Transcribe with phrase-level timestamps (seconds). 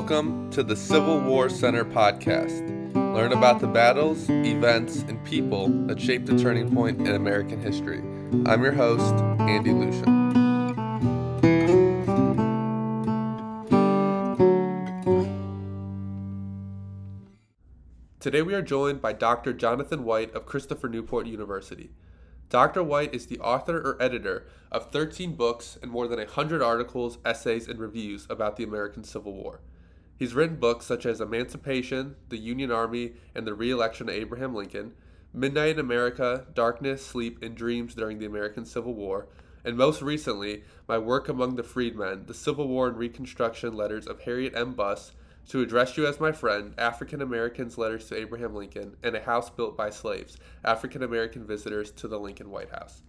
[0.00, 2.94] Welcome to the Civil War Center podcast.
[2.94, 7.98] Learn about the battles, events, and people that shaped the turning point in American history.
[8.46, 10.30] I'm your host, Andy Lucian.
[18.20, 19.52] Today we are joined by Dr.
[19.52, 21.90] Jonathan White of Christopher Newport University.
[22.48, 22.82] Dr.
[22.82, 27.68] White is the author or editor of 13 books and more than 100 articles, essays,
[27.68, 29.60] and reviews about the American Civil War.
[30.20, 34.92] He's written books such as Emancipation, The Union Army, and the Re-election of Abraham Lincoln,
[35.32, 39.28] Midnight in America, Darkness, Sleep, and Dreams During the American Civil War,
[39.64, 44.20] and most recently, my work among the freedmen, the Civil War and Reconstruction letters of
[44.20, 44.74] Harriet M.
[44.74, 45.12] Buss,
[45.48, 49.48] to address you as my friend, African Americans' letters to Abraham Lincoln, and a house
[49.48, 53.00] built by slaves, African American visitors to the Lincoln White House.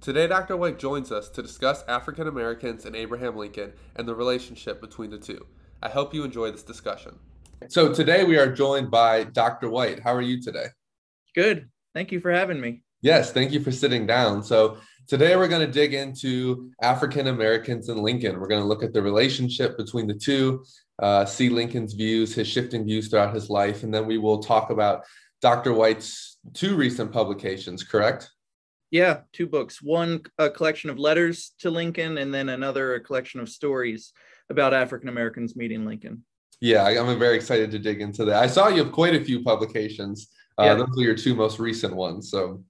[0.00, 0.56] Today, Dr.
[0.56, 5.18] White joins us to discuss African Americans and Abraham Lincoln and the relationship between the
[5.18, 5.44] two.
[5.82, 7.18] I hope you enjoy this discussion.
[7.68, 9.68] So, today we are joined by Dr.
[9.70, 10.00] White.
[10.00, 10.66] How are you today?
[11.34, 11.68] Good.
[11.94, 12.82] Thank you for having me.
[13.02, 14.42] Yes, thank you for sitting down.
[14.42, 18.38] So, today we're going to dig into African Americans and Lincoln.
[18.38, 20.64] We're going to look at the relationship between the two
[21.02, 24.70] uh, see Lincoln's views, his shifting views throughout his life, and then we will talk
[24.70, 25.04] about
[25.40, 25.72] Dr.
[25.72, 28.30] White's two recent publications, correct?
[28.90, 29.82] Yeah, two books.
[29.82, 34.12] One a collection of letters to Lincoln, and then another a collection of stories
[34.54, 36.24] about African Americans meeting Lincoln.
[36.60, 38.42] Yeah, I'm very excited to dig into that.
[38.42, 40.28] I saw you have quite a few publications.
[40.58, 40.74] Uh, yeah.
[40.74, 42.30] Those are your two most recent ones.
[42.30, 42.64] So,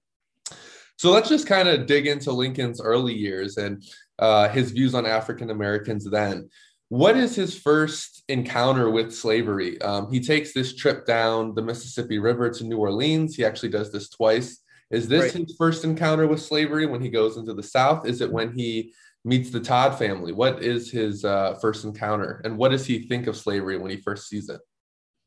[0.96, 3.84] so let's just kind of dig into Lincoln's early years and
[4.18, 6.48] uh, his views on African Americans then
[6.88, 9.80] what is his first encounter with slavery?
[9.80, 13.34] Um, he takes this trip down the Mississippi River to New Orleans.
[13.34, 14.60] He actually does this twice.
[14.90, 15.44] Is this right.
[15.44, 18.06] his first encounter with slavery when he goes into the South?
[18.06, 18.92] Is it when he
[19.24, 20.32] meets the Todd family?
[20.32, 22.40] What is his uh, first encounter?
[22.44, 24.60] And what does he think of slavery when he first sees it?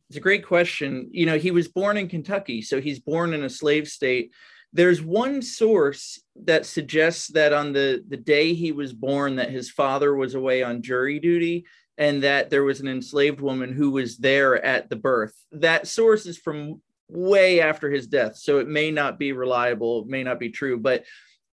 [0.10, 1.10] It's a great question.
[1.12, 4.32] You know, he was born in Kentucky, so he's born in a slave state.
[4.72, 9.72] There's one source that suggests that on the, the day he was born, that his
[9.72, 11.66] father was away on jury duty
[11.98, 15.34] and that there was an enslaved woman who was there at the birth.
[15.52, 20.08] That source is from way after his death, so it may not be reliable, it
[20.08, 21.06] may not be true, but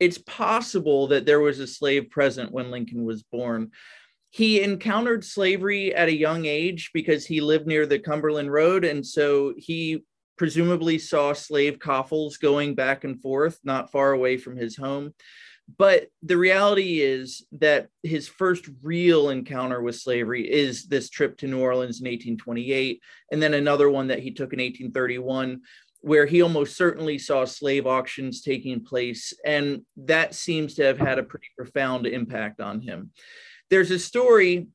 [0.04, 3.70] it's possible that there was a slave present when Lincoln was born.
[4.30, 8.84] He encountered slavery at a young age because he lived near the Cumberland Road.
[8.84, 10.04] And so he
[10.36, 15.14] presumably saw slave coffles going back and forth not far away from his home.
[15.78, 21.46] But the reality is that his first real encounter with slavery is this trip to
[21.46, 23.00] New Orleans in 1828,
[23.32, 25.62] and then another one that he took in 1831,
[26.04, 29.32] where he almost certainly saw slave auctions taking place.
[29.46, 33.10] And that seems to have had a pretty profound impact on him.
[33.70, 34.66] There's a story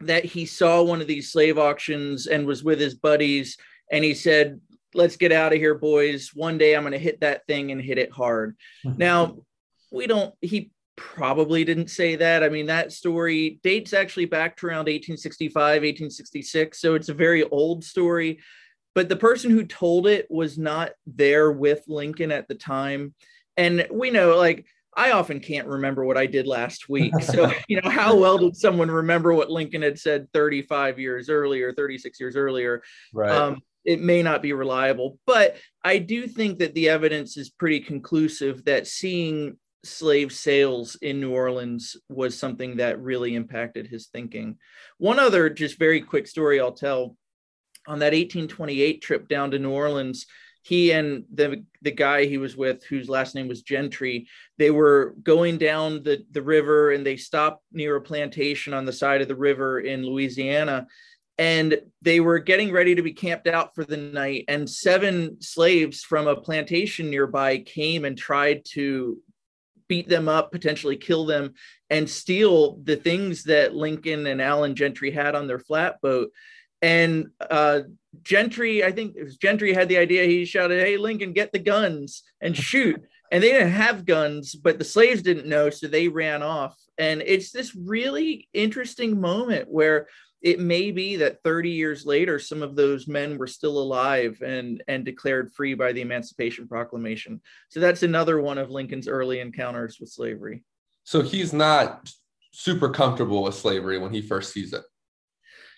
[0.00, 3.56] that he saw one of these slave auctions and was with his buddies
[3.92, 4.60] and he said
[4.92, 6.30] let's get out of here, boys.
[6.34, 8.56] One day I'm going to hit that thing and hit it hard.
[8.84, 9.36] now,
[9.92, 12.42] we don't, he probably didn't say that.
[12.42, 16.80] I mean, that story dates actually back to around 1865, 1866.
[16.80, 18.40] So it's a very old story.
[18.96, 23.14] But the person who told it was not there with Lincoln at the time.
[23.58, 24.64] And we know, like,
[24.96, 27.12] I often can't remember what I did last week.
[27.20, 31.74] So, you know, how well did someone remember what Lincoln had said 35 years earlier,
[31.74, 32.82] 36 years earlier?
[33.12, 33.30] Right.
[33.30, 37.80] Um, it may not be reliable, but I do think that the evidence is pretty
[37.80, 44.56] conclusive that seeing slave sales in New Orleans was something that really impacted his thinking.
[44.96, 47.14] One other just very quick story I'll tell
[47.86, 50.26] on that 1828 trip down to New Orleans,
[50.62, 54.26] he and the the guy he was with whose last name was Gentry,
[54.58, 58.92] they were going down the the river and they stopped near a plantation on the
[58.92, 60.88] side of the river in Louisiana.
[61.38, 64.46] And they were getting ready to be camped out for the night.
[64.48, 69.18] And seven slaves from a plantation nearby came and tried to
[69.88, 71.54] beat them up potentially kill them
[71.90, 76.30] and steal the things that lincoln and allen gentry had on their flatboat
[76.82, 77.80] and uh,
[78.22, 80.24] gentry i think gentry had the idea.
[80.24, 83.02] He shouted hey lincoln get the guns and shoot.
[83.32, 86.76] And they didn't have guns but the slaves didn't know so they ran off.
[86.96, 90.06] And it's this really interesting moment where
[90.42, 94.80] it may be that 30 years later some of those men were still alive and
[94.86, 97.40] and declared free by the emancipation proclamation.
[97.68, 100.62] So that's another one of lincoln's early encounters with slavery.
[101.02, 102.08] So he's not
[102.52, 104.84] super comfortable with slavery when he first sees it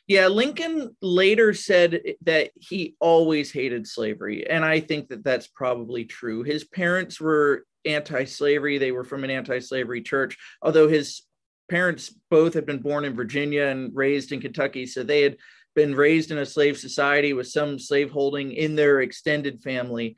[0.09, 6.05] yeah lincoln later said that he always hated slavery and i think that that's probably
[6.05, 11.23] true his parents were anti-slavery they were from an anti-slavery church although his
[11.69, 15.37] parents both had been born in Virginia and raised in Kentucky, so they had
[15.75, 20.17] been raised in a slave society with some slaveholding in their extended family.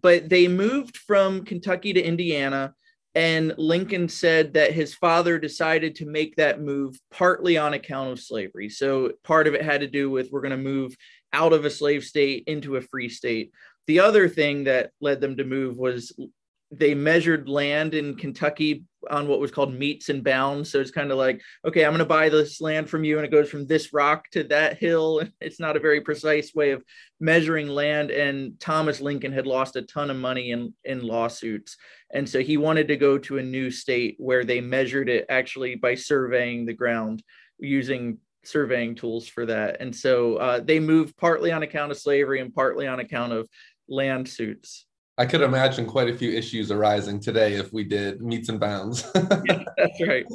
[0.00, 2.74] But they moved from Kentucky to Indiana
[3.14, 8.20] and Lincoln said that his father decided to make that move partly on account of
[8.20, 8.68] slavery.
[8.68, 10.96] So part of it had to do with we're going to move
[11.32, 13.52] out of a slave state into a free state.
[13.86, 16.12] The other thing that led them to move was
[16.72, 20.70] they measured land in Kentucky on what was called metes and bounds.
[20.70, 23.24] So it's kind of like, okay, I'm going to buy this land from you, and
[23.24, 25.22] it goes from this rock to that hill.
[25.40, 26.82] It's not a very precise way of
[27.20, 28.10] measuring land.
[28.10, 31.76] And Thomas Lincoln had lost a ton of money in, in lawsuits.
[32.12, 35.74] And so he wanted to go to a new state where they measured it actually
[35.74, 37.22] by surveying the ground
[37.58, 39.78] using surveying tools for that.
[39.80, 43.48] And so uh, they moved partly on account of slavery and partly on account of
[43.88, 44.86] land suits.
[45.16, 49.08] I could imagine quite a few issues arising today if we did metes and bounds.
[49.14, 50.26] yeah, that's right.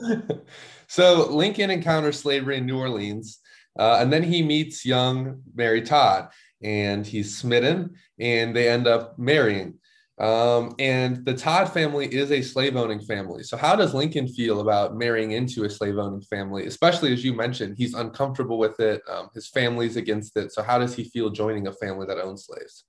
[0.87, 3.39] So Lincoln encounters slavery in New Orleans,
[3.77, 6.29] uh, and then he meets young Mary Todd,
[6.63, 9.75] and he's smitten, and they end up marrying.
[10.19, 13.43] Um, and the Todd family is a slave owning family.
[13.43, 17.33] So, how does Lincoln feel about marrying into a slave owning family, especially as you
[17.33, 20.51] mentioned, he's uncomfortable with it, um, his family's against it.
[20.51, 22.83] So, how does he feel joining a family that owns slaves?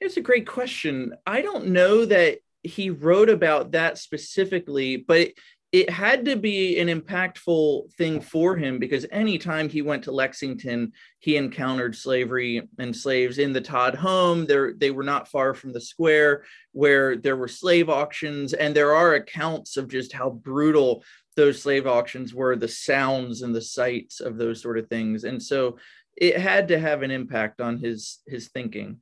[0.00, 1.14] It's a great question.
[1.26, 5.30] I don't know that he wrote about that specifically, but
[5.72, 10.92] it had to be an impactful thing for him because anytime he went to Lexington,
[11.18, 14.46] he encountered slavery and slaves in the Todd home.
[14.46, 18.94] There, they were not far from the square where there were slave auctions, and there
[18.94, 21.02] are accounts of just how brutal
[21.36, 25.24] those slave auctions were, the sounds and the sights of those sort of things.
[25.24, 25.78] And so
[26.16, 29.00] it had to have an impact on his his thinking.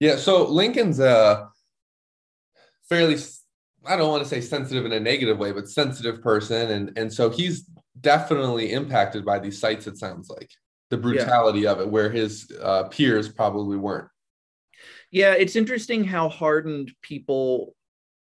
[0.00, 1.48] Yeah, so Lincoln's a
[2.88, 3.16] fairly
[3.86, 7.12] I don't want to say sensitive in a negative way, but sensitive person, and and
[7.12, 7.64] so he's
[8.00, 9.86] definitely impacted by these sights.
[9.86, 10.50] It sounds like
[10.90, 11.72] the brutality yeah.
[11.72, 14.08] of it, where his uh, peers probably weren't.
[15.10, 17.74] Yeah, it's interesting how hardened people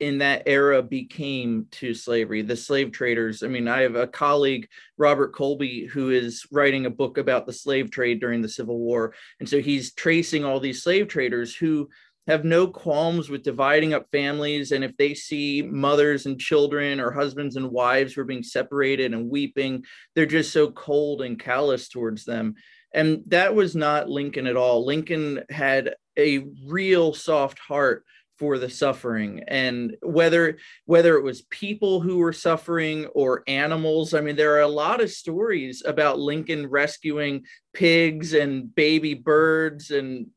[0.04, 3.42] in that era became to slavery the slave traders.
[3.42, 4.68] I mean i have a colleague
[4.98, 9.14] robert colby who is writing a book about the slave trade during the civil war.
[9.40, 11.90] And so he's tracing all these slave traders who
[12.28, 14.72] have no qualms with dividing up families.
[14.72, 19.14] And if they see mothers and children or husbands and wives who are being separated
[19.14, 19.86] and weeping
[20.16, 22.56] they're just so cold and callous towards them.
[22.94, 24.86] And that was not lincoln at all.
[24.86, 28.04] Lincoln had a real soft heart
[28.44, 29.42] for the suffering.
[29.48, 34.62] And whether whether it was people who were suffering or animals i mean there are
[34.62, 40.28] a lot of stories about lincoln rescuing pigs and baby birds and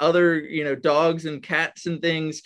[0.00, 2.42] other you know dogs and cats and things.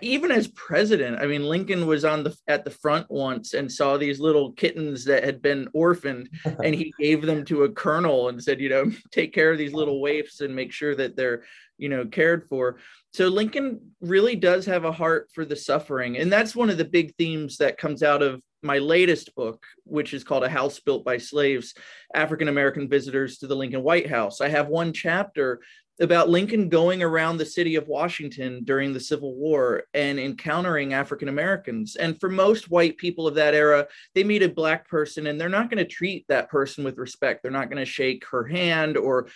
[0.00, 3.96] Even as president i mean lincoln was on the at the front once and saw
[3.96, 6.28] these little kittens that had been orphaned
[6.62, 9.72] and he gave them to a colonel and said you know take care of these
[9.72, 11.42] little waifs and make sure that they're
[11.78, 12.78] you know cared for.
[13.12, 16.84] So lincoln really does have a heart for the suffering and that's one of the
[16.84, 21.04] big themes that comes out of my latest book which is called a house built
[21.04, 21.74] by slaves
[22.14, 24.40] african american visitors to the lincoln white house.
[24.40, 25.60] I have one chapter
[26.00, 31.28] about Lincoln going around the city of Washington during the Civil War and encountering African
[31.28, 31.96] Americans.
[31.96, 35.48] And for most white people of that era, they meet a black person and they're
[35.48, 37.42] not going to treat that person with respect.
[37.42, 39.28] They're not going to shake her hand or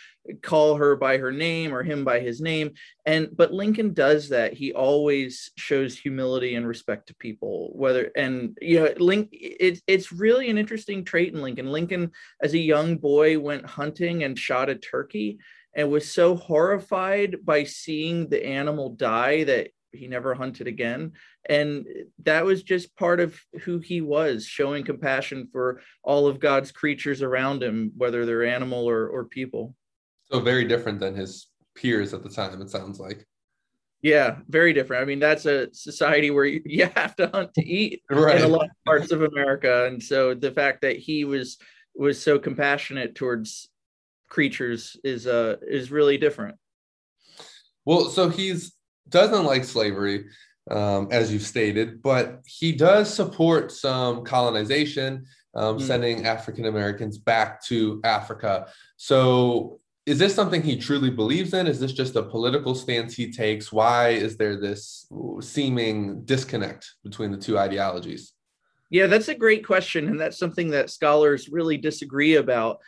[0.42, 2.72] call her by her name or him by his name.
[3.04, 4.54] And but Lincoln does that.
[4.54, 7.70] He always shows humility and respect to people.
[7.74, 11.66] Whether and you know, Link it, it's really an interesting trait in Lincoln.
[11.66, 15.38] Lincoln, as a young boy, went hunting and shot a turkey
[15.76, 21.12] and was so horrified by seeing the animal die that he never hunted again.
[21.48, 21.86] And
[22.24, 27.22] that was just part of who he was showing compassion for all of god's creatures
[27.22, 29.74] around him whether they're animal or, or people.
[30.32, 33.26] So very different than his peers at the time it sounds like.
[34.02, 35.02] Yeah very different.
[35.02, 38.36] I mean that's a society where you, you have to hunt to eat right.
[38.40, 39.86] in a lot of parts of america.
[39.86, 41.58] And so the fact that he was
[41.94, 43.70] was so compassionate towards
[44.28, 46.56] creatures is uh is really different.
[47.84, 48.72] Well, so he's
[49.08, 50.26] doesn't like slavery,
[50.70, 55.80] um, as you've stated, but he does support some colonization, um, mm.
[55.80, 58.68] sending African Americans back to Africa.
[58.96, 61.66] So, is this something he truly believes in?
[61.66, 63.72] Is this just a political stance he takes?
[63.72, 65.06] Why is there this
[65.40, 68.32] seeming disconnect between the two ideologies?
[68.88, 70.06] Yeah, that's a great question.
[70.06, 72.78] And that's something that scholars really disagree about.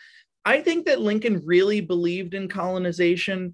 [0.49, 3.53] I think that Lincoln really believed in colonization.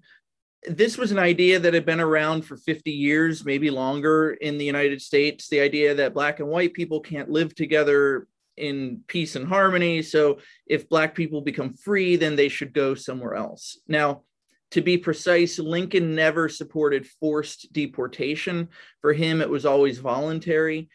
[0.62, 4.64] This was an idea that had been around for 50 years, maybe longer in the
[4.64, 5.48] United States.
[5.48, 10.02] The idea that black and white people can't live together in peace and harmony.
[10.02, 13.76] So if black people become free, then they should go somewhere else.
[13.88, 14.22] Now,
[14.70, 18.68] to be precise, Lincoln never supported forced deportation.
[19.00, 20.88] For him, it was always voluntary.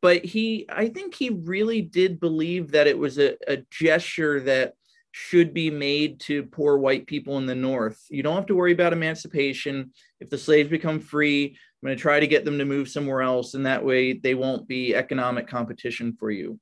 [0.00, 4.74] But he, I think he really did believe that it was a, a gesture that
[5.16, 8.04] should be made to poor white people in the North.
[8.10, 9.92] You don't have to worry about emancipation.
[10.18, 13.22] If the slaves become free, I'm going to try to get them to move somewhere
[13.22, 16.58] else, and that way they won't be economic competition for you.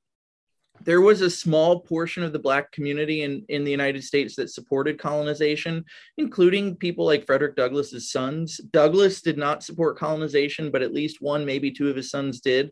[0.83, 4.51] There was a small portion of the Black community in, in the United States that
[4.51, 5.83] supported colonization,
[6.19, 8.57] including people like Frederick Douglass's sons.
[8.71, 12.71] Douglass did not support colonization, but at least one, maybe two of his sons did.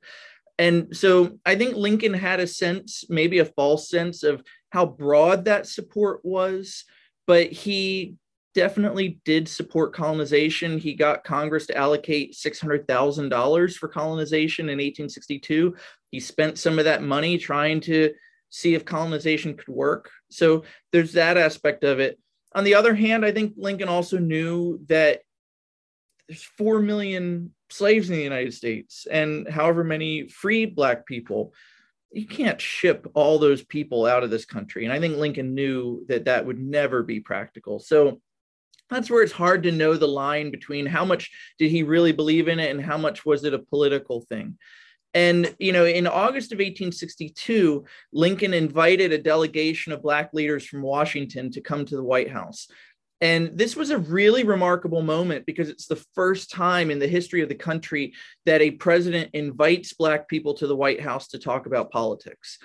[0.60, 5.46] And so I think Lincoln had a sense, maybe a false sense of how broad
[5.46, 6.86] that support was,
[7.28, 8.16] but he
[8.54, 10.78] definitely did support colonization.
[10.78, 15.76] He got Congress to allocate $600,000 for colonization in 1862.
[16.10, 18.14] He spent some of that money trying to
[18.50, 20.10] see if colonization could work.
[20.30, 22.20] So there's that aspect of it.
[22.54, 25.22] On the other hand, I think Lincoln also knew that
[26.28, 31.54] there's 4 million slaves in the United States and however many free black people
[32.12, 34.84] you can't ship all those people out of this country.
[34.84, 37.80] And I think Lincoln knew that that would never be practical.
[37.80, 38.22] So
[38.90, 42.50] that's where it's hard to know the line between how much did he really believe
[42.50, 44.58] in it and how much was it a political thing.
[45.14, 50.82] And, you know, in August of 1862, Lincoln invited a delegation of Black leaders from
[50.82, 52.68] Washington to come to the White House.
[53.22, 57.42] And this was a really remarkable moment because it's the first time in the history
[57.42, 58.14] of the country
[58.48, 62.58] that a president invites Black people to the White House to talk about politics.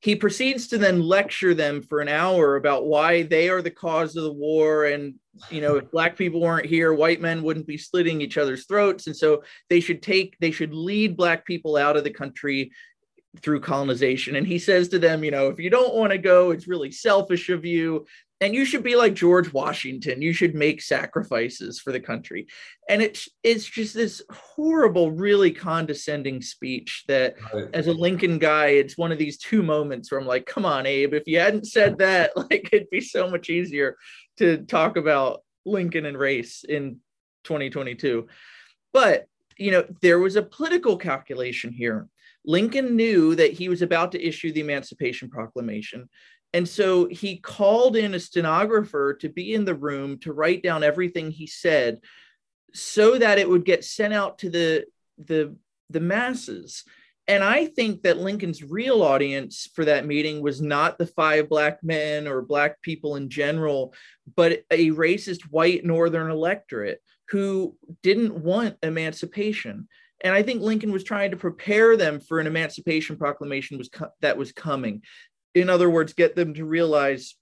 [0.00, 4.14] He proceeds to then lecture them for an hour about why they are the cause
[4.14, 4.84] of the war.
[4.84, 5.14] And,
[5.50, 9.08] you know, if Black people weren't here, white men wouldn't be slitting each other's throats.
[9.08, 12.70] And so they should take, they should lead Black people out of the country
[13.40, 14.36] through colonization.
[14.36, 16.90] And he says to them, you know, if you don't want to go, it's really
[16.90, 18.06] selfish of you
[18.40, 20.20] and you should be like George Washington.
[20.20, 22.46] You should make sacrifices for the country.
[22.88, 27.68] And it's it's just this horrible, really condescending speech that right.
[27.72, 30.84] as a Lincoln guy, it's one of these two moments where I'm like, come on,
[30.84, 33.96] Abe, if you hadn't said that, like it'd be so much easier
[34.36, 37.00] to talk about Lincoln and race in
[37.44, 38.28] 2022.
[38.92, 39.26] But
[39.56, 42.08] you know, there was a political calculation here.
[42.44, 46.08] Lincoln knew that he was about to issue the Emancipation Proclamation.
[46.56, 50.82] And so he called in a stenographer to be in the room to write down
[50.82, 52.00] everything he said
[52.72, 54.86] so that it would get sent out to the
[55.18, 55.54] the
[55.90, 56.82] the masses.
[57.28, 61.84] And I think that Lincoln's real audience for that meeting was not the five black
[61.84, 63.92] men or black people in general,
[64.34, 69.88] but a racist white northern electorate who didn't want emancipation.
[70.24, 74.12] And I think Lincoln was trying to prepare them for an emancipation proclamation was co-
[74.22, 75.02] that was coming
[75.56, 77.34] in other words, get them to realize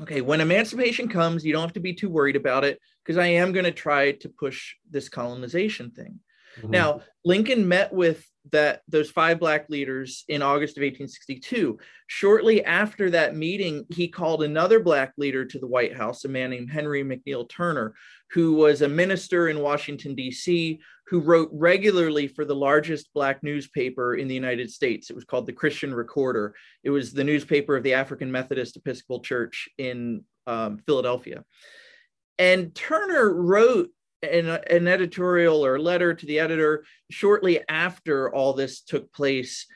[0.00, 3.26] okay, when emancipation comes, you don't have to be too worried about it because I
[3.26, 6.20] am going to try to push this colonization thing.
[6.58, 6.70] Mm-hmm.
[6.70, 11.78] Now, Lincoln met with that those five black leaders in August of 1862.
[12.08, 16.50] Shortly after that meeting, he called another black leader to the White House, a man
[16.50, 17.94] named Henry McNeil Turner,
[18.32, 24.14] who was a minister in Washington D.C., who wrote regularly for the largest black newspaper
[24.14, 25.10] in the United States.
[25.10, 26.54] It was called the Christian Recorder.
[26.84, 31.44] It was the newspaper of the African Methodist Episcopal Church in um, Philadelphia.
[32.38, 33.90] And Turner wrote
[34.22, 39.66] an, an editorial or letter to the editor shortly after all this took place.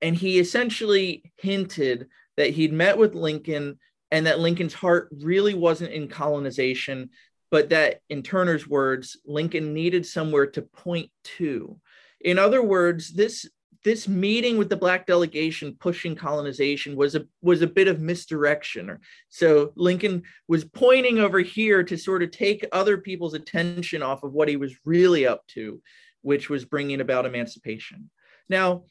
[0.00, 2.06] And he essentially hinted
[2.36, 3.78] that he'd met with Lincoln
[4.10, 7.10] and that Lincoln's heart really wasn't in colonization,
[7.50, 11.78] but that, in Turner's words, Lincoln needed somewhere to point to.
[12.20, 13.48] In other words, this
[13.84, 18.98] this meeting with the black delegation pushing colonization was a was a bit of misdirection.
[19.28, 24.32] So lincoln was pointing over here to sort of take other people's attention off of
[24.32, 25.80] what he was really up to
[26.22, 28.10] which was bringing about emancipation.
[28.48, 28.84] Now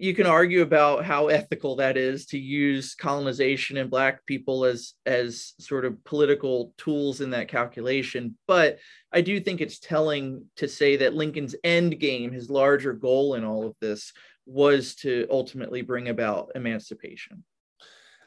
[0.00, 4.94] you can argue about how ethical that is to use colonization and black people as
[5.04, 8.78] as sort of political tools in that calculation but
[9.12, 13.44] i do think it's telling to say that lincoln's end game his larger goal in
[13.44, 14.12] all of this
[14.46, 17.44] was to ultimately bring about emancipation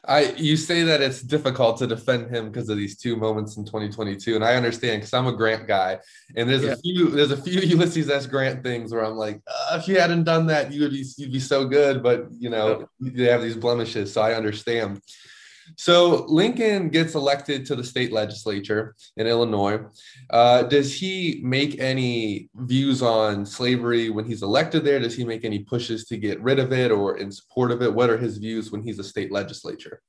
[0.06, 3.64] I you say that it's difficult to defend him because of these two moments in
[3.64, 6.00] 2022, and I understand because I'm a Grant guy,
[6.36, 6.72] and there's yeah.
[6.72, 8.26] a few there's a few Ulysses S.
[8.26, 11.32] Grant things where I'm like, uh, if you hadn't done that, you would be you'd
[11.32, 15.02] be so good, but you know you have these blemishes, so I understand.
[15.78, 19.80] So Lincoln gets elected to the state legislature in Illinois.
[20.30, 25.00] Uh, does he make any views on slavery when he's elected there?
[25.00, 27.94] Does he make any pushes to get rid of it or in support of it?
[27.94, 30.02] What are his views when he's a state legislature?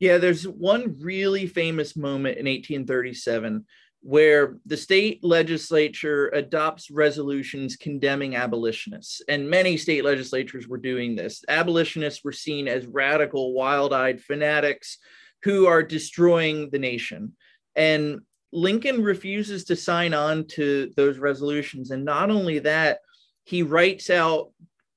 [0.00, 3.64] Yeah, there's one really famous moment in 1837
[4.06, 9.22] where the state legislature adopts resolutions condemning abolitionists.
[9.30, 11.42] And many state legislatures were doing this.
[11.48, 14.98] Abolitionists were seen as radical, wild eyed fanatics
[15.42, 17.32] who are destroying the nation.
[17.76, 18.20] And
[18.52, 21.90] Lincoln refuses to sign on to those resolutions.
[21.90, 22.98] And not only that,
[23.44, 24.50] he writes out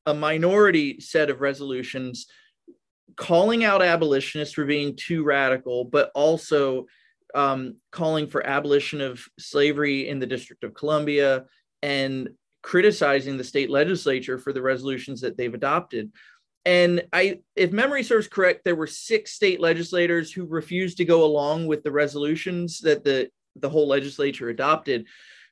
[0.06, 2.28] a minority set of resolutions
[3.16, 6.88] calling out abolitionists for being too radical, but also
[7.38, 11.46] um, calling for abolition of slavery in the District of Columbia
[11.84, 12.30] and
[12.64, 16.12] criticizing the state legislature for the resolutions that they've adopted.
[16.66, 21.24] And I, if memory serves correct, there were six state legislators who refused to go
[21.24, 25.06] along with the resolutions that the the whole legislature adopted.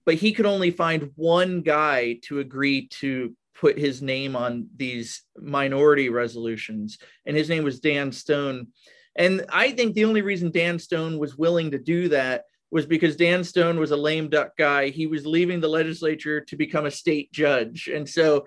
[0.06, 5.22] But he could only find one guy to agree to put his name on these
[5.38, 8.68] minority resolutions, and his name was Dan Stone.
[9.16, 13.16] And I think the only reason Dan Stone was willing to do that was because
[13.16, 14.90] Dan Stone was a lame duck guy.
[14.90, 17.88] He was leaving the legislature to become a state judge.
[17.88, 18.46] And so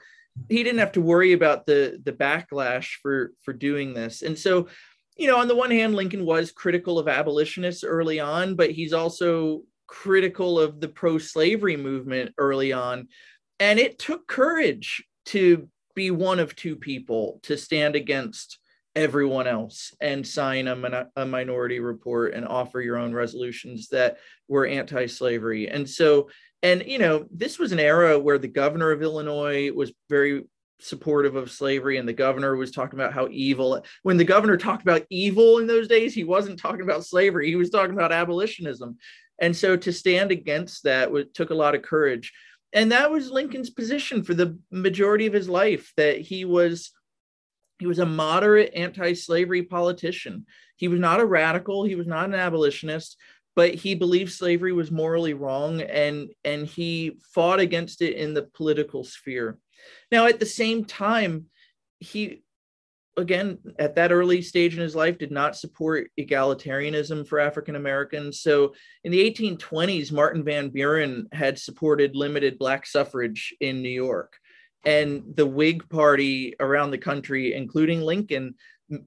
[0.48, 4.22] he didn't have to worry about the the backlash for for doing this.
[4.22, 4.68] And so,
[5.16, 8.92] you know, on the one hand Lincoln was critical of abolitionists early on, but he's
[8.92, 13.08] also critical of the pro-slavery movement early on.
[13.58, 18.58] And it took courage to be one of two people to stand against
[18.98, 24.66] everyone else and sign a, a minority report and offer your own resolutions that were
[24.66, 25.68] anti-slavery.
[25.68, 26.28] And so
[26.62, 30.44] and you know this was an era where the governor of illinois was very
[30.80, 34.82] supportive of slavery and the governor was talking about how evil when the governor talked
[34.82, 38.96] about evil in those days he wasn't talking about slavery he was talking about abolitionism.
[39.40, 42.32] And so to stand against that took a lot of courage.
[42.72, 46.90] And that was lincoln's position for the majority of his life that he was
[47.78, 50.46] he was a moderate anti slavery politician.
[50.76, 53.16] He was not a radical, he was not an abolitionist,
[53.56, 58.42] but he believed slavery was morally wrong and, and he fought against it in the
[58.42, 59.58] political sphere.
[60.12, 61.46] Now, at the same time,
[61.98, 62.42] he,
[63.16, 68.40] again, at that early stage in his life, did not support egalitarianism for African Americans.
[68.40, 74.36] So in the 1820s, Martin Van Buren had supported limited Black suffrage in New York
[74.84, 78.54] and the Whig Party around the country, including Lincoln,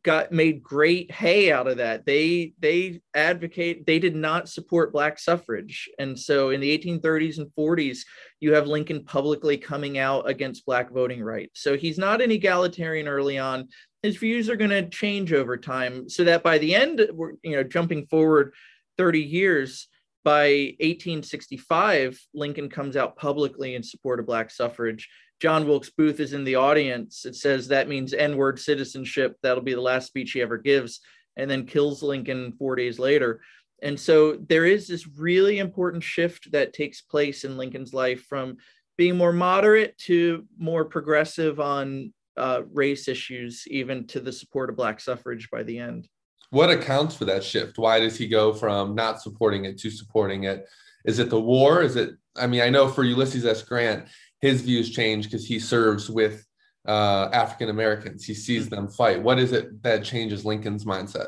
[0.04, 2.06] got made great hay out of that.
[2.06, 5.90] They they advocate they did not support black suffrage.
[5.98, 8.00] And so in the 1830s and 40s,
[8.40, 11.62] you have Lincoln publicly coming out against black voting rights.
[11.62, 13.70] So he's not an egalitarian early on.
[14.04, 17.56] His views are going to change over time so that by the end we're you
[17.56, 18.54] know jumping forward
[18.98, 19.88] 30 years
[20.24, 25.10] by 1865 Lincoln comes out publicly in support of black suffrage
[25.42, 29.38] John Wilkes Booth is in the audience, it says that means N word citizenship.
[29.42, 31.00] That'll be the last speech he ever gives,
[31.36, 33.42] and then kills Lincoln four days later.
[33.82, 38.58] And so there is this really important shift that takes place in Lincoln's life from
[38.98, 44.76] being more moderate to more progressive on uh, race issues, even to the support of
[44.76, 46.08] Black suffrage by the end.
[46.52, 47.80] What accounts for that shift?
[47.80, 50.68] Why does he go from not supporting it to supporting it?
[51.04, 51.82] Is it the war?
[51.82, 53.64] Is it, I mean, I know for Ulysses S.
[53.64, 54.08] Grant,
[54.42, 56.46] his views change because he serves with
[56.88, 58.26] uh, African Americans.
[58.26, 59.22] He sees them fight.
[59.22, 61.28] What is it that changes Lincoln's mindset?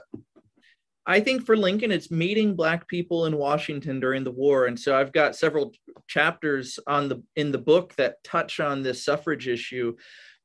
[1.05, 4.97] I think for Lincoln, it's meeting Black people in Washington during the war, and so
[4.97, 5.73] I've got several
[6.07, 9.95] chapters on the in the book that touch on this suffrage issue.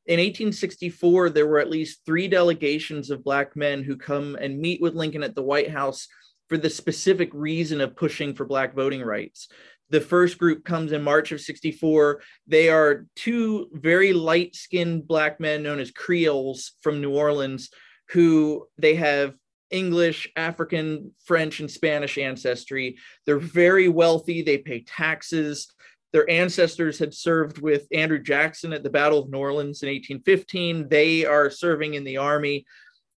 [0.07, 4.81] In 1864, there were at least three delegations of Black men who come and meet
[4.81, 6.09] with Lincoln at the White House
[6.49, 9.49] for the specific reason of pushing for Black voting rights
[9.91, 12.21] the first group comes in March of 64.
[12.47, 17.71] They are two very light skinned black men known as Creoles from New Orleans
[18.11, 19.35] who they have
[19.71, 22.97] English, African, French, and Spanish ancestry.
[23.27, 25.69] They're very wealthy, they pay taxes.
[26.13, 30.89] Their ancestors had served with Andrew Jackson at the Battle of New Orleans in 1815.
[30.89, 32.65] They are serving in the army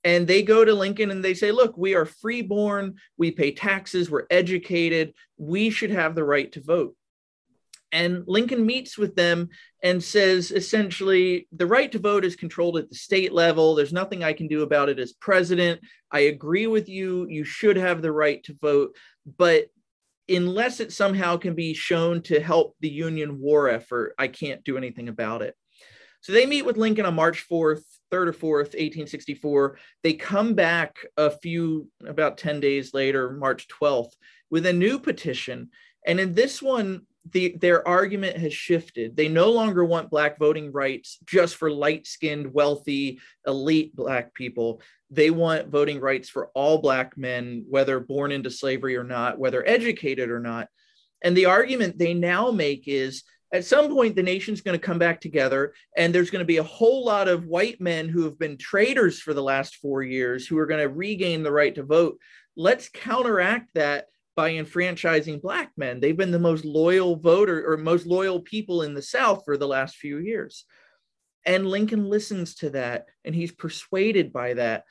[0.03, 4.09] and they go to Lincoln and they say, Look, we are freeborn, we pay taxes,
[4.09, 6.95] we're educated, we should have the right to vote.
[7.91, 9.49] And Lincoln meets with them
[9.81, 13.73] and says essentially, the right to vote is controlled at the state level.
[13.73, 15.81] There's nothing I can do about it as president.
[16.12, 17.27] I agree with you.
[17.27, 18.95] You should have the right to vote.
[19.38, 19.69] But
[20.27, 24.77] unless it somehow can be shown to help the Union war effort, I can't do
[24.77, 25.55] anything about it.
[26.21, 29.78] So they meet with Lincoln on March 4th, 3rd or 4th, 1864.
[30.04, 34.13] They come back a few, about 10 days later, March 12th,
[34.50, 35.69] with a new petition.
[36.06, 39.15] And in this one, the, their argument has shifted.
[39.15, 44.82] They no longer want Black voting rights just for light skinned, wealthy, elite Black people.
[45.12, 49.67] They want voting rights for all Black men, whether born into slavery or not, whether
[49.67, 50.69] educated or not.
[51.22, 54.99] And the argument they now make is at some point the nation's going to come
[54.99, 58.38] back together and there's going to be a whole lot of white men who have
[58.38, 61.83] been traitors for the last four years who are going to regain the right to
[61.83, 62.19] vote.
[62.55, 65.99] Let's counteract that by enfranchising black men.
[65.99, 69.67] They've been the most loyal voter or most loyal people in the south for the
[69.67, 70.65] last few years.
[71.45, 74.83] And lincoln listens to that and he's persuaded by that.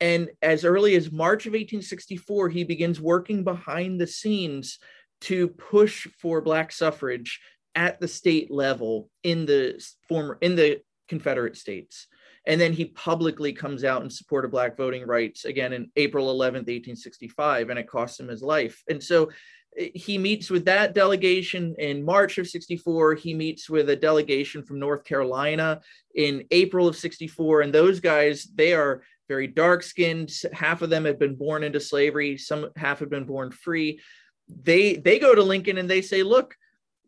[0.00, 4.78] And as early as march of 1864 he begins working behind the scenes
[5.22, 7.40] to push for black suffrage
[7.76, 12.08] at the state level in the former in the Confederate states.
[12.46, 16.26] And then he publicly comes out in support of black voting rights again in April
[16.28, 18.82] 11th, 1865, and it costs him his life.
[18.88, 19.30] And so
[19.76, 23.14] eh, he meets with that delegation in March of 64.
[23.14, 25.80] He meets with a delegation from North Carolina
[26.14, 27.62] in April of 64.
[27.62, 30.32] And those guys, they are very dark skinned.
[30.52, 34.00] Half of them have been born into slavery, some half have been born free.
[34.48, 36.54] They they go to Lincoln and they say, look,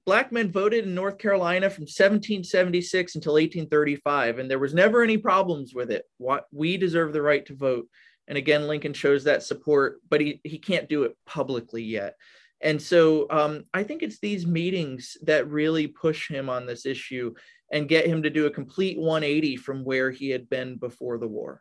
[0.09, 5.19] black men voted in North Carolina from 1776 until 1835, and there was never any
[5.19, 6.07] problems with it.
[6.51, 7.87] We deserve the right to vote.
[8.27, 12.15] And again, Lincoln shows that support, but he, he can't do it publicly yet.
[12.63, 17.35] And so um, I think it's these meetings that really push him on this issue
[17.71, 21.29] and get him to do a complete 180 from where he had been before the
[21.29, 21.61] war.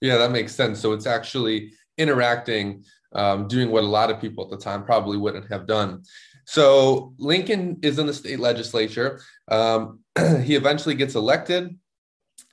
[0.00, 0.78] Yeah, that makes sense.
[0.78, 5.16] So it's actually interacting, um, doing what a lot of people at the time probably
[5.16, 6.02] wouldn't have done.
[6.46, 9.20] So Lincoln is in the state legislature.
[9.48, 10.00] Um,
[10.42, 11.76] he eventually gets elected.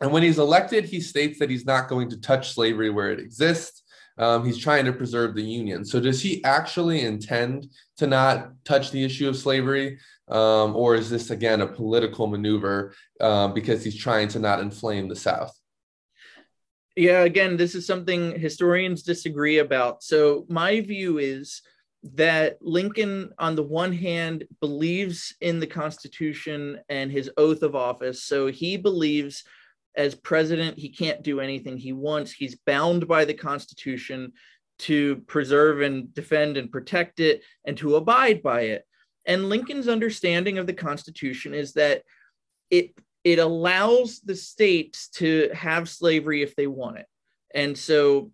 [0.02, 3.20] And when he's elected, he states that he's not going to touch slavery where it
[3.20, 3.84] exists.
[4.18, 5.86] Um, he's trying to preserve the Union.
[5.86, 9.98] So, does he actually intend to not touch the issue of slavery?
[10.28, 15.08] Um, or is this, again, a political maneuver um, because he's trying to not inflame
[15.08, 15.58] the South?
[16.96, 20.04] Yeah, again, this is something historians disagree about.
[20.04, 21.62] So, my view is
[22.04, 28.24] that Lincoln, on the one hand, believes in the Constitution and his oath of office.
[28.24, 29.44] So he believes
[29.96, 32.32] as president, he can't do anything he wants.
[32.32, 34.34] He's bound by the Constitution
[34.80, 38.86] to preserve and defend and protect it and to abide by it.
[39.26, 42.02] And Lincoln's understanding of the Constitution is that
[42.70, 42.92] it
[43.24, 47.06] it allows the states to have slavery if they want it.
[47.54, 48.32] And so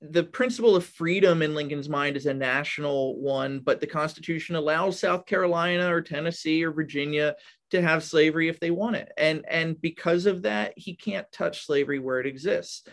[0.00, 4.98] the principle of freedom in Lincoln's mind is a national one, but the Constitution allows
[4.98, 7.36] South Carolina or Tennessee or Virginia
[7.70, 9.12] to have slavery if they want it.
[9.18, 12.88] And, and because of that, he can't touch slavery where it exists.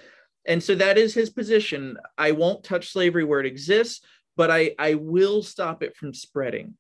[0.46, 1.98] And so that is his position.
[2.18, 4.02] I won't touch slavery where it exists,
[4.36, 6.76] but I, I will stop it from spreading.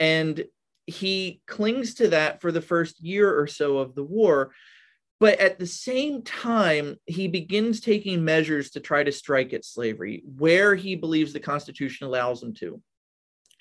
[0.00, 0.44] And
[0.88, 4.52] he clings to that for the first year or so of the war
[5.20, 10.22] but at the same time, he begins taking measures to try to strike at slavery
[10.36, 12.80] where he believes the Constitution allows him to.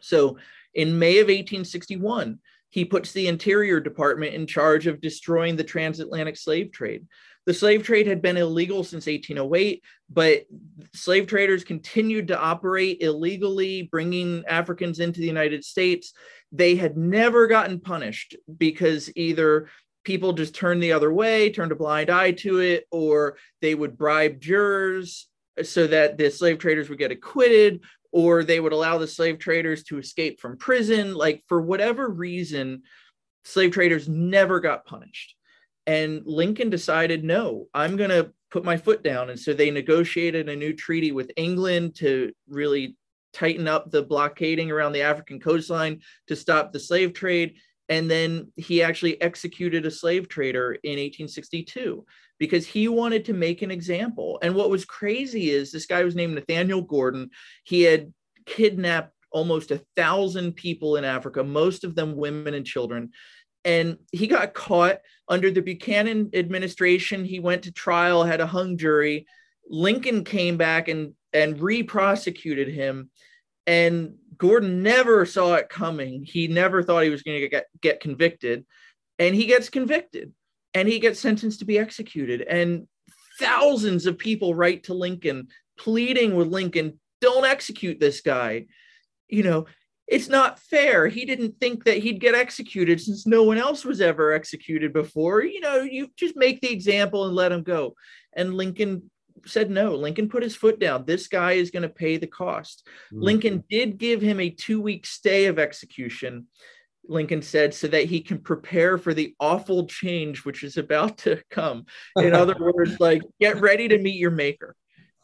[0.02, 0.38] So
[0.76, 6.38] in May of 1861, he puts the Interior Department in charge of destroying the transatlantic
[6.38, 7.08] slave trade.
[7.48, 10.46] The slave trade had been illegal since 1808, but
[10.94, 16.12] slave traders continued to operate illegally, bringing Africans into the United States.
[16.52, 19.70] They had never gotten punished because either
[20.04, 23.98] people just turned the other way, turned a blind eye to it, or they would
[23.98, 25.30] bribe jurors
[25.64, 27.80] so that the slave traders would get acquitted,
[28.12, 31.14] or they would allow the slave traders to escape from prison.
[31.14, 32.84] Like, for whatever reason,
[33.46, 35.37] slave traders never got punished.
[35.88, 39.30] And Lincoln decided, no, I'm going to put my foot down.
[39.30, 42.96] And so they negotiated a new treaty with England to really
[43.34, 47.56] tighten up the blockading around the African coastline to stop the slave trade.
[47.90, 52.06] And then he actually executed a slave trader in 1862
[52.38, 54.40] because he wanted to make an example.
[54.42, 57.30] And what was crazy is this guy was named Nathaniel Gordon.
[57.64, 58.14] He had
[58.46, 63.12] kidnapped almost a thousand people in Africa, most of them women and children.
[63.68, 67.26] And he got caught under the Buchanan administration.
[67.26, 69.28] He went to trial, had a hung jury.
[69.70, 73.10] Lincoln came back and, and re prosecuted him.
[73.66, 76.24] And Gordon never saw it coming.
[76.24, 78.66] He never thought he was going to get, get convicted.
[79.20, 80.32] And he gets convicted
[80.74, 82.42] and he gets sentenced to be executed.
[82.44, 82.88] And
[83.40, 88.68] thousands of people write to Lincoln pleading with Lincoln, don't execute this guy.
[89.28, 89.66] You know,
[90.08, 91.08] it's not fair.
[91.08, 95.44] He didn't think that he'd get executed since no one else was ever executed before.
[95.44, 97.94] You know, you just make the example and let him go.
[98.34, 99.10] And Lincoln
[99.46, 99.96] said no.
[99.96, 101.06] Lincoln put his foot down.
[101.06, 102.88] This guy is going to pay the cost.
[103.12, 103.22] Mm-hmm.
[103.22, 106.48] Lincoln did give him a two week stay of execution.
[107.10, 111.42] Lincoln said, so that he can prepare for the awful change which is about to
[111.50, 111.86] come.
[112.18, 114.76] In other words, like get ready to meet your maker.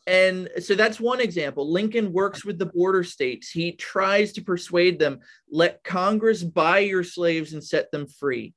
[0.05, 1.71] And so that's one example.
[1.71, 3.49] Lincoln works with the border states.
[3.49, 8.53] He tries to persuade them, let Congress buy your slaves and set them free.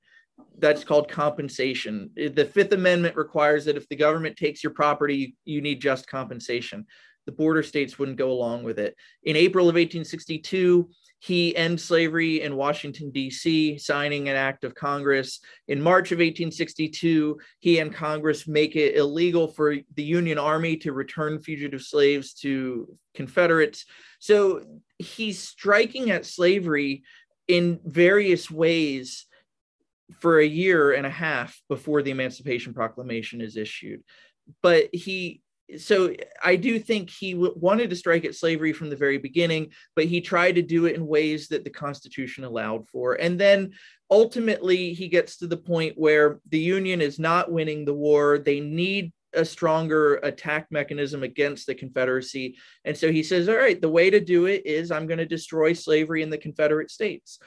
[0.59, 2.11] That's called compensation.
[2.17, 6.87] The Fifth Amendment requires that if the government takes your property, you need just compensation.
[7.27, 8.97] The border states wouldn't go along with it.
[9.23, 10.89] In April of 1862,
[11.27, 15.41] he ends slavery in Washington, D.C., signing an act of Congress.
[15.67, 20.93] In March of 1862, he and Congress make it illegal for the Union Army to
[20.93, 23.87] return fugitive slaves to Confederates.
[24.21, 24.63] So
[24.99, 27.03] he's striking at slavery
[27.49, 29.27] in various ways
[30.21, 34.05] for a year and a half before the Emancipation Proclamation is issued.
[34.63, 35.43] But he
[35.79, 39.73] so I do think he w- wanted to strike at slavery from the very beginning,
[39.95, 43.15] but he tried to do it in ways that the Constitution allowed for.
[43.15, 43.73] And then
[44.11, 48.39] ultimately, he gets to the point where the Union is not winning the war.
[48.39, 52.57] They need a stronger attack mechanism against the Confederacy.
[52.85, 55.27] And so he says, All right, the way to do it is I'm going to
[55.27, 57.39] destroy slavery in the Confederate States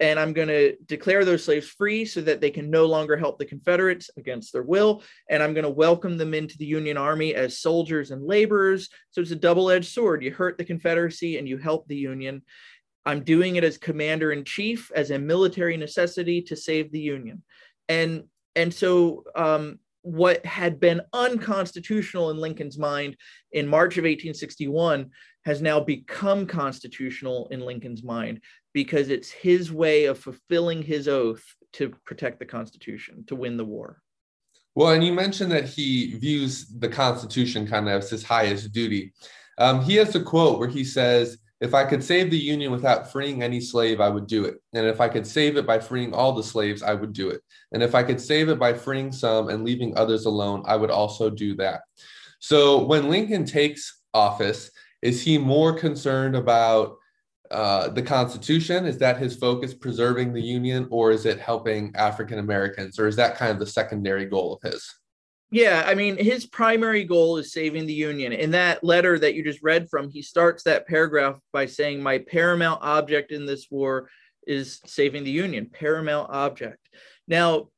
[0.00, 3.38] and I'm going to declare those slaves free so that they can no longer help
[3.38, 5.02] the Confederates against their will.
[5.28, 8.88] And I'm going to welcome them into the Union Army as soldiers and laborers.
[9.10, 10.22] So it's a double edged sword.
[10.22, 12.42] You hurt the Confederacy and you help the Union.
[13.06, 17.42] I'm doing it as commander in chief, as a military necessity to save the Union.
[17.88, 18.24] And,
[18.56, 23.16] and so, um, what had been unconstitutional in Lincoln's mind
[23.52, 25.10] in March of 1861
[25.44, 28.40] has now become constitutional in Lincoln's mind
[28.72, 33.64] because it's his way of fulfilling his oath to protect the Constitution, to win the
[33.64, 34.00] war.
[34.74, 39.12] Well, and you mentioned that he views the Constitution kind of as his highest duty.
[39.58, 43.10] Um, he has a quote where he says, If I could save the Union without
[43.10, 44.62] freeing any slave, I would do it.
[44.72, 47.42] And if I could save it by freeing all the slaves, I would do it.
[47.72, 50.90] And if I could save it by freeing some and leaving others alone, I would
[50.90, 51.82] also do that.
[52.38, 54.70] So when Lincoln takes office,
[55.02, 56.96] is he more concerned about
[57.50, 58.86] uh, the Constitution?
[58.86, 63.16] Is that his focus, preserving the Union, or is it helping African Americans, or is
[63.16, 64.88] that kind of the secondary goal of his?
[65.52, 68.32] Yeah, I mean, his primary goal is saving the Union.
[68.32, 72.18] In that letter that you just read from, he starts that paragraph by saying, My
[72.18, 74.08] paramount object in this war
[74.46, 76.88] is saving the Union, paramount object.
[77.26, 77.68] Now,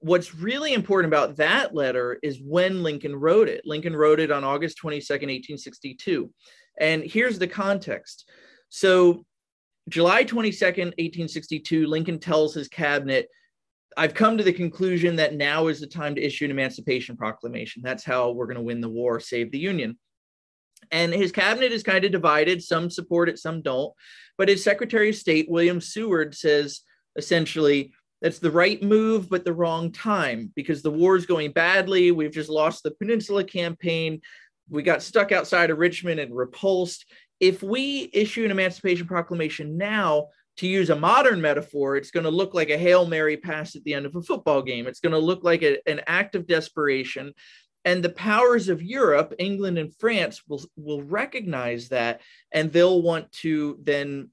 [0.00, 3.62] what's really important about that letter is when Lincoln wrote it.
[3.64, 6.30] Lincoln wrote it on August 22nd, 1862.
[6.78, 8.28] And here's the context.
[8.68, 9.24] So,
[9.88, 13.28] July 22nd, 1862, Lincoln tells his cabinet,
[13.96, 17.82] I've come to the conclusion that now is the time to issue an Emancipation Proclamation.
[17.84, 19.96] That's how we're going to win the war, save the Union.
[20.90, 22.62] And his cabinet is kind of divided.
[22.62, 23.94] Some support it, some don't.
[24.36, 26.80] But his Secretary of State, William Seward, says
[27.16, 32.12] essentially, that's the right move, but the wrong time because the war is going badly.
[32.12, 34.20] We've just lost the Peninsula campaign
[34.68, 37.06] we got stuck outside of Richmond and repulsed.
[37.40, 42.30] If we issue an Emancipation Proclamation now, to use a modern metaphor, it's going to
[42.30, 44.86] look like a Hail Mary pass at the end of a football game.
[44.86, 47.34] It's going to look like a, an act of desperation.
[47.84, 53.30] And the powers of Europe, England and France, will, will recognize that and they'll want
[53.32, 54.30] to then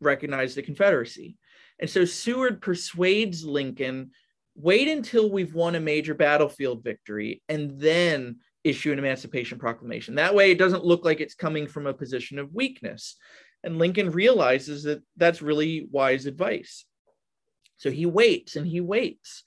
[0.00, 1.36] recognize the Confederacy.
[1.78, 4.12] And so Seward persuades Lincoln
[4.56, 10.16] wait until we've won a major battlefield victory and then issue an Emancipation Proclamation.
[10.16, 13.16] That way, it doesn't look like it's coming from a position of weakness.
[13.62, 16.84] And Lincoln realizes that that's really wise advice.
[17.78, 19.42] So he waits and he waits.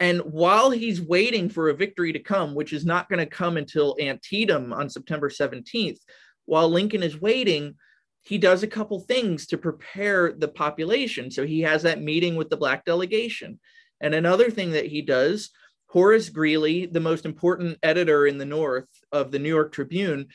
[0.00, 3.56] And while he's waiting for a victory to come, which is not going to come
[3.56, 5.98] until Antietam on September 17th,
[6.46, 7.76] while Lincoln is waiting,
[8.22, 11.30] he does a couple things to prepare the population.
[11.30, 13.60] So he has that meeting with the Black delegation.
[14.00, 15.50] And another thing that he does
[15.94, 20.26] Horace Greeley, the most important editor in the North of the New York Tribune,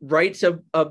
[0.00, 0.90] writes a, a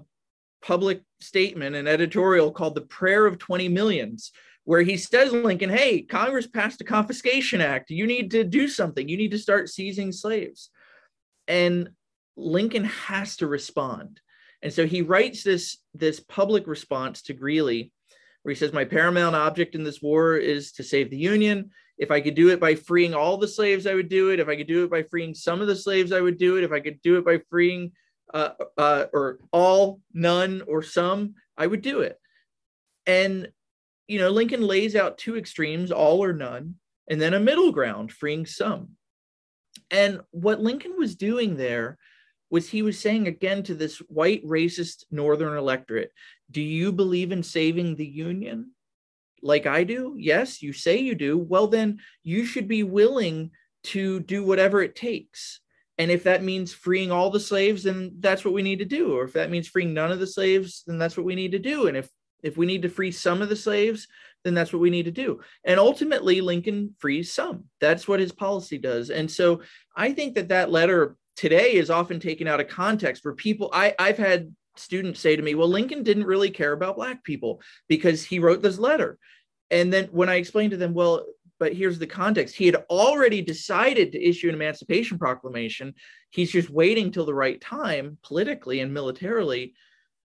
[0.62, 4.34] public statement, an editorial called The Prayer of 20 Millions,
[4.66, 7.90] where he says, Lincoln, hey, Congress passed a confiscation act.
[7.90, 9.08] You need to do something.
[9.08, 10.72] You need to start seizing slaves.
[11.48, 11.92] And
[12.36, 14.20] Lincoln has to respond.
[14.62, 17.94] And so he writes this, this public response to Greeley,
[18.44, 21.72] where he says, My paramount object in this war is to save the Union.
[22.02, 24.40] If I could do it by freeing all the slaves, I would do it.
[24.40, 26.64] If I could do it by freeing some of the slaves, I would do it.
[26.64, 27.92] If I could do it by freeing
[28.34, 32.20] uh, uh, or all, none, or some, I would do it.
[33.06, 33.52] And,
[34.08, 36.74] you know, Lincoln lays out two extremes, all or none,
[37.08, 38.96] and then a middle ground, freeing some.
[39.92, 42.00] And what Lincoln was doing there
[42.50, 46.12] was he was saying again to this white racist northern electorate
[46.50, 48.72] do you believe in saving the union
[49.42, 53.52] like i do yes you say you do well then you should be willing
[53.84, 55.60] to do whatever it takes.
[55.98, 59.16] And if that means freeing all the slaves then that's what we need to do.
[59.16, 61.60] Or if that means freeing none of the slaves then that's what we need to
[61.60, 61.88] do.
[61.88, 62.10] And if
[62.44, 64.08] if we need to free some of the slaves
[64.44, 65.42] then that's what we need to do.
[65.64, 67.66] And ultimately lincoln frees some.
[67.80, 69.10] That's what his policy does.
[69.10, 69.62] And so
[69.96, 73.70] i think that that letter today is often taken out of context for people.
[73.74, 77.62] I, i've had students say to me well lincoln didn't really care about black people
[77.88, 79.18] because he wrote this letter.
[79.70, 81.26] And then when i explained to them well
[81.60, 82.56] but here's the context.
[82.56, 85.94] He had already decided to issue an emancipation proclamation.
[86.32, 89.76] He's just waiting till the right time politically and militarily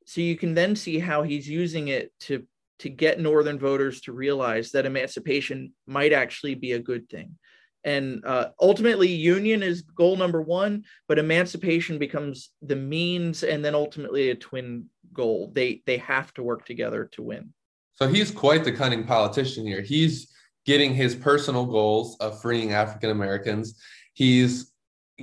[0.06, 2.46] so you can then see how he's using it to
[2.80, 7.36] to get northern voters to realize that emancipation might actually be a good thing
[7.86, 13.76] and uh, ultimately union is goal number one but emancipation becomes the means and then
[13.76, 15.52] ultimately a twin goal.
[15.54, 17.54] They they have to work together to win.
[17.94, 19.82] So he's quite the cunning politician here.
[19.82, 20.34] He's
[20.66, 23.80] getting his personal goals of freeing african americans.
[24.14, 24.73] He's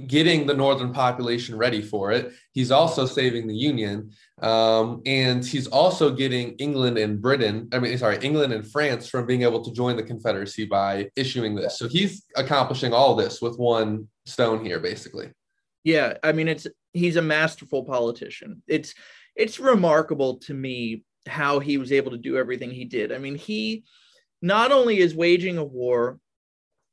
[0.07, 2.33] getting the northern population ready for it.
[2.53, 7.68] He's also saving the Union, um, and he's also getting England and Britain.
[7.72, 11.55] I mean, sorry, England and France from being able to join the Confederacy by issuing
[11.55, 11.79] this.
[11.79, 15.33] So he's accomplishing all this with one stone here, basically.
[15.83, 18.62] Yeah, I mean, it's he's a masterful politician.
[18.68, 18.94] It's
[19.35, 23.12] it's remarkable to me how he was able to do everything he did.
[23.12, 23.85] I mean, he
[24.42, 26.18] not only is waging a war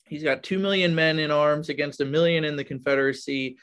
[0.10, 3.58] He's got 2 million men in arms against a million in the Confederacy.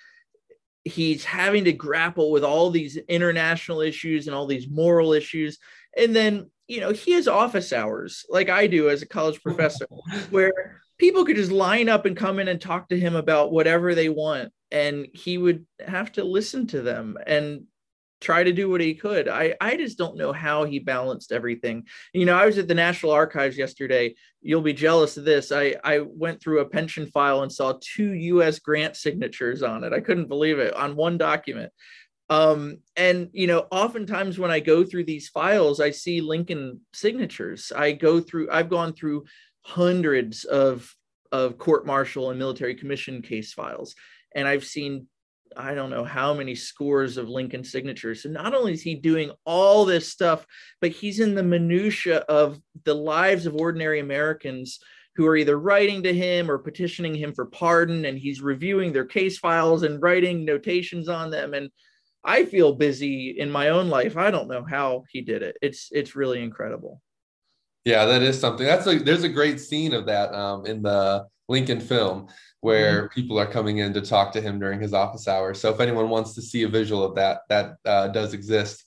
[0.85, 5.59] He's having to grapple with all these international issues and all these moral issues.
[5.97, 9.87] And then, you know, he has office hours like I do as a college professor,
[10.31, 13.95] where people could just line up and come in and talk to him about whatever
[13.95, 14.53] they want.
[14.71, 17.17] And he would have to listen to them.
[17.27, 17.65] And
[18.25, 19.29] try to do what he could.
[19.29, 21.87] I, I just don't know how he balanced everything.
[22.13, 24.15] You know, I was at the National Archives yesterday.
[24.41, 25.53] You'll be jealous of this.
[25.53, 29.93] I, I went through a pension file and saw two US grant signatures on it.
[29.93, 31.73] I couldn't believe it on one document.
[32.31, 37.71] Um, and you know, oftentimes when I go through these files, I see Lincoln signatures.
[37.77, 39.25] I go through, I've gone through
[39.61, 40.91] hundreds of
[41.33, 43.97] of court martial and military commission case files
[44.35, 45.07] and I've seen
[45.57, 48.23] I don't know how many scores of Lincoln signatures.
[48.23, 50.47] So not only is he doing all this stuff,
[50.81, 54.81] but he's in the minutia of the lives of ordinary Americans
[55.17, 59.05] who are either writing to him or petitioning him for pardon, and he's reviewing their
[59.05, 61.55] case files and writing notations on them.
[61.55, 61.71] And
[62.25, 64.17] I feel busy in my own life.
[64.17, 65.57] I don't know how he did it.
[65.63, 67.01] It's it's really incredible.
[67.85, 68.67] Yeah, that is something.
[68.67, 72.29] That's a there's a great scene of that um, in the Lincoln film
[72.65, 73.15] where mm-hmm.
[73.15, 75.61] people are coming in to talk to him during his office hours.
[75.61, 78.87] So if anyone wants to see a visual of that, that uh, does exist.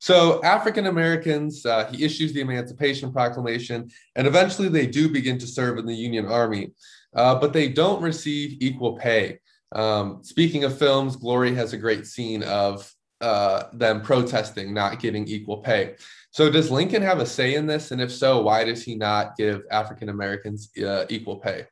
[0.00, 5.46] So African Americans, uh, he issues the Emancipation Proclamation, and eventually they do begin to
[5.46, 6.72] serve in the Union Army,
[7.14, 9.38] uh, but they don't receive equal pay.
[9.72, 15.26] Um, speaking of films, Glory has a great scene of uh, them protesting not getting
[15.26, 15.94] equal pay.
[16.32, 17.92] So does Lincoln have a say in this?
[17.92, 21.64] And if so, why does he not give African Americans uh, equal pay?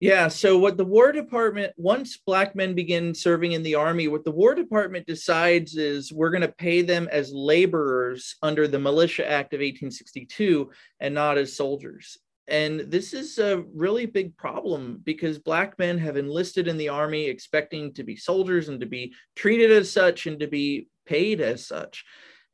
[0.00, 0.28] Yeah.
[0.28, 4.30] So, what the War Department, once black men begin serving in the Army, what the
[4.30, 9.54] War Department decides is we're going to pay them as laborers under the Militia Act
[9.54, 12.16] of 1862 and not as soldiers.
[12.46, 17.26] And this is a really big problem because black men have enlisted in the Army
[17.26, 21.66] expecting to be soldiers and to be treated as such and to be paid as
[21.66, 22.04] such.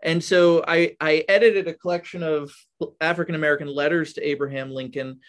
[0.03, 2.53] And so I, I edited a collection of
[3.01, 5.21] African American letters to Abraham Lincoln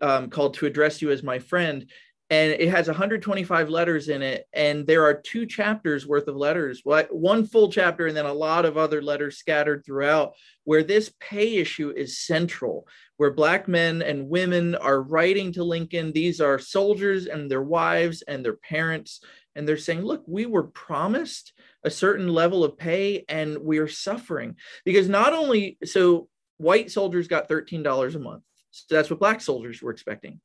[0.00, 1.86] um, called To Address You as My Friend.
[2.30, 4.46] And it has 125 letters in it.
[4.52, 8.64] And there are two chapters worth of letters, one full chapter, and then a lot
[8.64, 10.32] of other letters scattered throughout,
[10.64, 16.12] where this pay issue is central, where Black men and women are writing to Lincoln.
[16.12, 19.20] These are soldiers and their wives and their parents.
[19.54, 21.52] And they're saying, look, we were promised
[21.84, 27.48] a certain level of pay and we're suffering because not only so white soldiers got
[27.48, 28.42] $13 a month
[28.88, 30.40] so that's what black soldiers were expecting.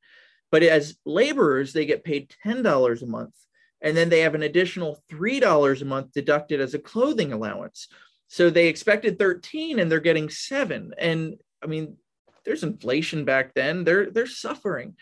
[0.51, 3.35] But as laborers, they get paid $10 a month.
[3.81, 7.87] And then they have an additional $3 a month deducted as a clothing allowance.
[8.27, 10.93] So they expected 13 and they're getting seven.
[10.97, 11.97] And I mean,
[12.45, 13.83] there's inflation back then.
[13.83, 14.95] They're they're suffering.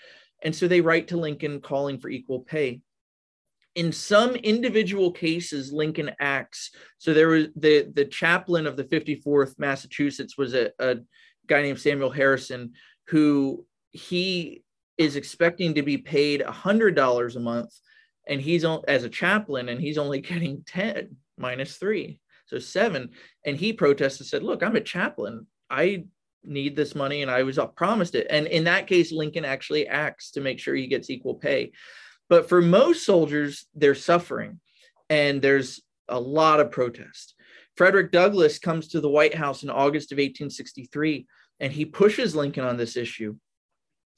[0.44, 2.82] And so they write to Lincoln calling for equal pay.
[3.76, 9.54] in some individual cases lincoln acts so there was the the chaplain of the 54th
[9.60, 10.98] massachusetts was a, a
[11.46, 12.74] guy named samuel harrison
[13.08, 14.64] who he
[14.98, 17.74] is expecting to be paid $100 a month
[18.28, 23.10] and he's on as a chaplain and he's only getting 10 minus 3 so 7
[23.46, 25.46] and he protested and said look i'm a chaplain.
[25.70, 26.06] I
[26.44, 28.28] need this money and i was uh, promised it.
[28.30, 31.72] And in that case lincoln actually acts to make sure he gets equal pay.
[32.30, 34.60] But for most soldiers, they're suffering
[35.10, 37.36] and there's a lot of protest.
[37.76, 41.28] Frederick Douglass comes to the White House in August of 1863
[41.60, 43.36] and he pushes Lincoln on this issue.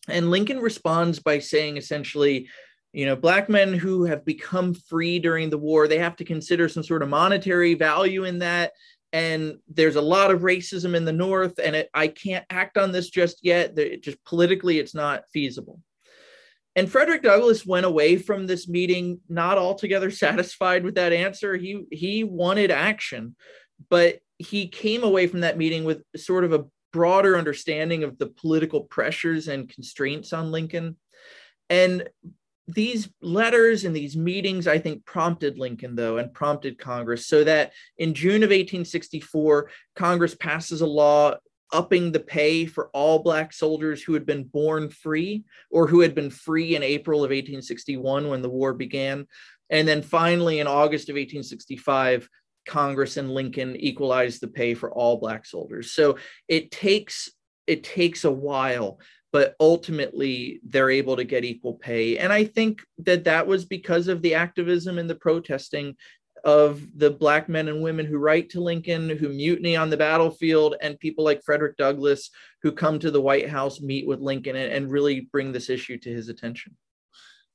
[0.07, 2.49] And Lincoln responds by saying essentially,
[2.93, 6.67] you know, black men who have become free during the war, they have to consider
[6.67, 8.71] some sort of monetary value in that.
[9.13, 12.91] And there's a lot of racism in the North, and it, I can't act on
[12.91, 13.77] this just yet.
[13.77, 15.79] It just politically, it's not feasible.
[16.75, 21.57] And Frederick Douglass went away from this meeting not altogether satisfied with that answer.
[21.57, 23.35] He he wanted action,
[23.89, 28.27] but he came away from that meeting with sort of a broader understanding of the
[28.27, 30.97] political pressures and constraints on Lincoln.
[31.69, 32.09] And
[32.67, 37.73] these letters and these meetings, I think, prompted Lincoln, though, and prompted Congress, so that
[37.97, 41.35] in June of 1864, Congress passes a law
[41.71, 46.15] upping the pay for all Black soldiers who had been born free or who had
[46.15, 49.27] been free in April of 1861 when the war began.
[49.69, 52.27] And then finally, in August of 1865,
[52.67, 55.91] Congress and Lincoln equalized the pay for all Black soldiers.
[55.91, 57.29] So it takes
[57.67, 58.99] it takes a while
[59.31, 64.07] but ultimately they're able to get equal pay and i think that that was because
[64.07, 65.95] of the activism and the protesting
[66.43, 70.75] of the black men and women who write to Lincoln, who mutiny on the battlefield,
[70.81, 72.29] and people like Frederick Douglass
[72.61, 75.97] who come to the White House, meet with Lincoln, and, and really bring this issue
[75.97, 76.75] to his attention.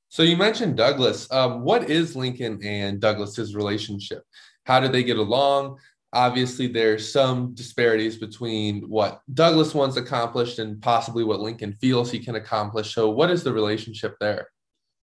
[0.09, 1.31] So you mentioned Douglass.
[1.31, 4.23] Um, what is Lincoln and Douglass's relationship?
[4.65, 5.79] How did they get along?
[6.13, 12.19] Obviously, there's some disparities between what Douglass wants accomplished and possibly what Lincoln feels he
[12.19, 12.93] can accomplish.
[12.93, 14.47] So, what is the relationship there?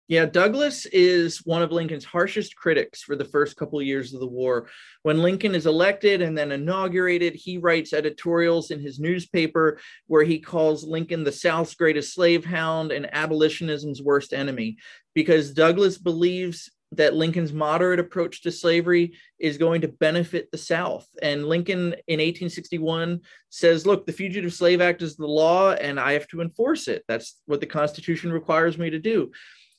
[0.10, 4.20] Yeah, Douglass is one of Lincoln's harshest critics for the first couple of years of
[4.20, 4.68] the war.
[5.04, 10.40] When Lincoln is elected and then inaugurated, he writes editorials in his newspaper where he
[10.40, 14.78] calls Lincoln the South's greatest slave hound and abolitionism's worst enemy
[15.14, 21.08] because Douglass believes that Lincoln's moderate approach to slavery is going to benefit the South.
[21.22, 26.14] And Lincoln in 1861 says, Look, the Fugitive Slave Act is the law, and I
[26.14, 27.04] have to enforce it.
[27.08, 29.32] That's what the Constitution requires me to do.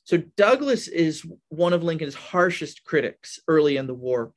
[0.03, 4.31] So Douglass is one of Lincoln's harshest critics early in the war.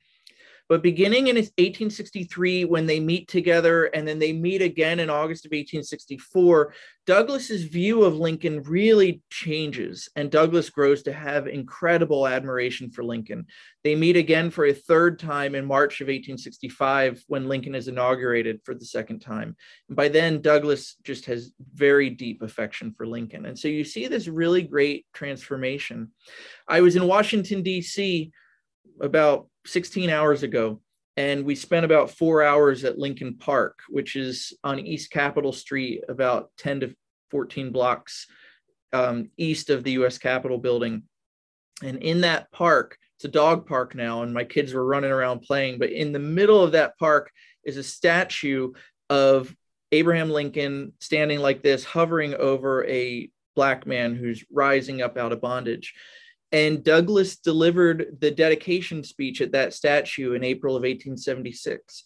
[0.69, 5.45] But beginning in 1863, when they meet together and then they meet again in August
[5.45, 6.73] of 1864,
[7.07, 13.47] Douglass's view of Lincoln really changes, and Douglass grows to have incredible admiration for Lincoln.
[13.83, 18.61] They meet again for a third time in March of 1865 when Lincoln is inaugurated
[18.65, 19.57] for the second time.
[19.89, 23.45] And by then, Douglass just has very deep affection for Lincoln.
[23.45, 26.11] And so you see this really great transformation.
[26.67, 28.33] I was in Washington, D.C.
[29.01, 30.80] about 16 hours ago,
[31.16, 36.03] and we spent about four hours at Lincoln Park, which is on East Capitol Street,
[36.09, 36.95] about 10 to
[37.30, 38.26] 14 blocks
[38.92, 41.03] um, east of the US Capitol building.
[41.82, 45.42] And in that park, it's a dog park now, and my kids were running around
[45.42, 45.78] playing.
[45.78, 47.30] But in the middle of that park
[47.64, 48.72] is a statue
[49.11, 49.55] of
[49.92, 55.40] Abraham Lincoln standing like this, hovering over a black man who's rising up out of
[55.40, 55.95] bondage.
[56.55, 62.05] And Douglass delivered the dedication speech at that statue in April of 1876.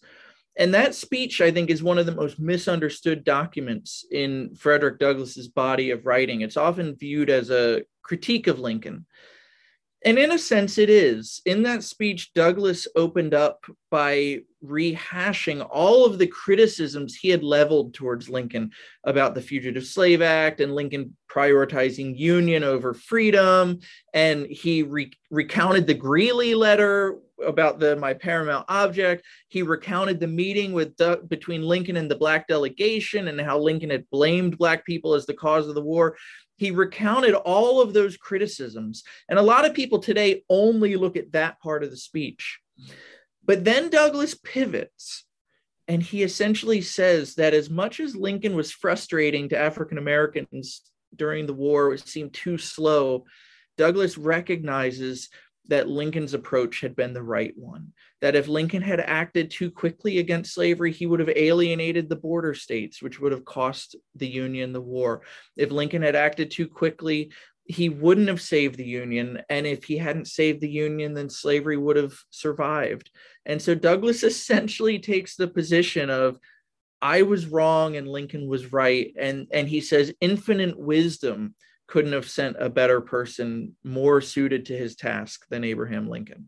[0.57, 5.49] And that speech, I think, is one of the most misunderstood documents in Frederick Douglass's
[5.49, 6.41] body of writing.
[6.41, 9.05] It's often viewed as a critique of Lincoln.
[10.05, 11.41] And in a sense, it is.
[11.45, 17.93] In that speech, Douglass opened up by rehashing all of the criticisms he had leveled
[17.93, 18.71] towards Lincoln
[19.03, 23.79] about the Fugitive Slave Act and Lincoln prioritizing union over freedom.
[24.13, 29.25] And he re- recounted the Greeley letter about the my paramount object.
[29.47, 30.95] He recounted the meeting with
[31.27, 35.33] between Lincoln and the black delegation and how Lincoln had blamed black people as the
[35.33, 36.15] cause of the war
[36.59, 39.03] he recounted all of those criticisms.
[39.29, 42.59] And a lot of people today only look at that part of the speech.
[43.45, 45.25] But then Douglass pivots
[45.87, 50.81] and he essentially says that as much as Lincoln was frustrating to African Americans
[51.15, 53.23] during the war, it seemed too slow,
[53.77, 55.29] Douglass recognizes
[55.67, 57.93] that Lincoln's approach had been the right one.
[58.21, 62.53] That if Lincoln had acted too quickly against slavery, he would have alienated the border
[62.53, 65.21] states, which would have cost the Union the war.
[65.55, 67.31] If Lincoln had acted too quickly,
[67.65, 69.41] he wouldn't have saved the Union.
[69.47, 73.11] And if he hadn't saved the Union, then slavery would have survived.
[73.45, 76.39] And so Douglass essentially takes the position of,
[77.01, 79.13] I was wrong and Lincoln was right.
[79.17, 81.53] And, and he says, infinite wisdom
[81.89, 86.47] couldn't have sent a better person more suited to his task than Abraham Lincoln.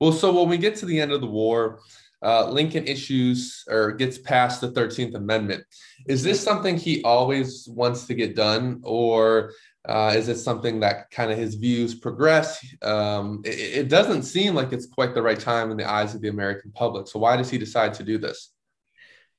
[0.00, 1.80] Well, so when we get to the end of the war,
[2.22, 5.64] uh, Lincoln issues or gets passed the 13th Amendment.
[6.06, 9.52] Is this something he always wants to get done, or
[9.88, 12.62] uh, is it something that kind of his views progress?
[12.82, 16.20] Um, it, it, doesn't seem like it's quite the right time in the eyes of
[16.20, 17.08] the American public.
[17.08, 18.52] So, why does he decide to do this?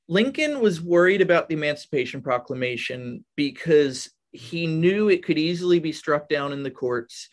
[0.08, 6.28] Lincoln was worried about the Emancipation Proclamation because he knew it could easily be struck
[6.28, 7.28] down in the courts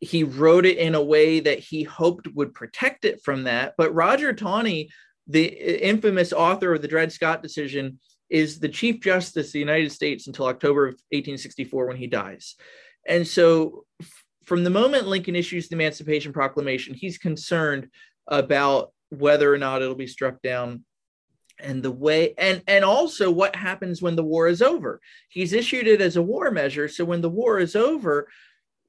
[0.00, 3.74] he wrote it in a way that he hoped would protect it from that.
[3.76, 4.88] But Roger Taney,
[5.26, 8.00] the infamous author of the Dred Scott decision,
[8.30, 12.56] is the Chief Justice of the United States until October of 1864 when he dies.
[13.06, 13.84] And so,
[14.44, 17.88] from the moment Lincoln issues the Emancipation Proclamation, he's concerned
[18.26, 20.84] about whether or not it'll be struck down
[21.62, 25.00] and the way and and also what happens when the war is over.
[25.28, 26.88] He's issued it as a war measure.
[26.88, 28.28] So when the war is over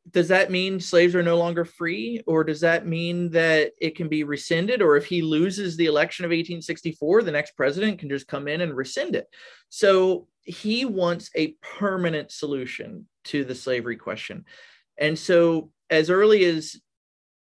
[0.10, 2.24] does that mean slaves are no longer free?
[2.26, 4.82] Or does that mean that it can be rescinded?
[4.82, 8.62] Or if he loses the election of 1864 the next president can just come in
[8.62, 9.28] and rescind it.
[9.70, 14.46] So he wants a permanent solution to the slavery question.
[14.98, 16.78] And so as early as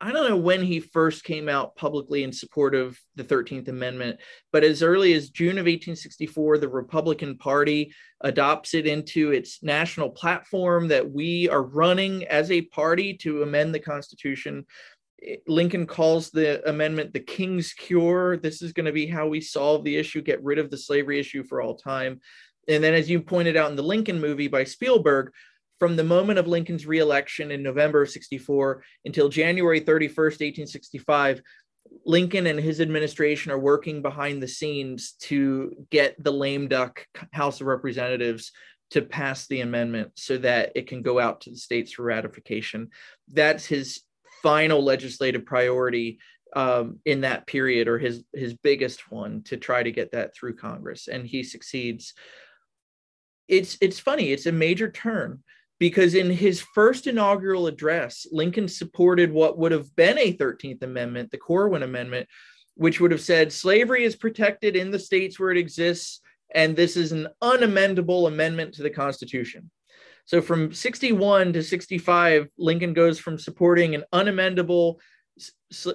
[0.04, 4.20] I don't know when he first came out publicly in support of the 13th Amendment,
[4.52, 7.90] but as early as June of 1864, the Republican Party
[8.20, 13.74] adopts it into its national platform that we are running as a party to amend
[13.74, 14.66] the Constitution.
[15.46, 18.36] Lincoln calls the amendment the King's Cure.
[18.36, 21.18] This is going to be how we solve the issue, get rid of the slavery
[21.18, 22.20] issue for all time.
[22.68, 25.32] And then, as you pointed out in the Lincoln movie by Spielberg,
[25.78, 31.42] from the moment of Lincoln's reelection in November of 64 until January 31st, 1865,
[32.06, 37.60] Lincoln and his administration are working behind the scenes to get the lame duck House
[37.60, 38.52] of Representatives
[38.90, 42.90] to pass the amendment so that it can go out to the states for ratification.
[43.32, 44.02] That's his
[44.42, 46.18] final legislative priority
[46.54, 50.56] um, in that period, or his his biggest one, to try to get that through
[50.56, 52.14] Congress, and he succeeds.
[53.48, 54.30] It's it's funny.
[54.30, 55.42] It's a major turn
[55.78, 61.30] because in his first inaugural address, Lincoln supported what would have been a 13th Amendment,
[61.30, 62.28] the Corwin Amendment,
[62.74, 66.20] which would have said slavery is protected in the states where it exists,
[66.54, 69.70] and this is an unamendable amendment to the Constitution.
[70.26, 74.96] So from 61 to 65, Lincoln goes from supporting an unamendable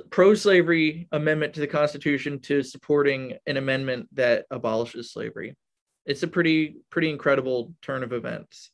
[0.10, 5.56] pro slavery amendment to the Constitution to supporting an amendment that abolishes slavery.
[6.06, 8.72] It's a pretty, pretty incredible turn of events.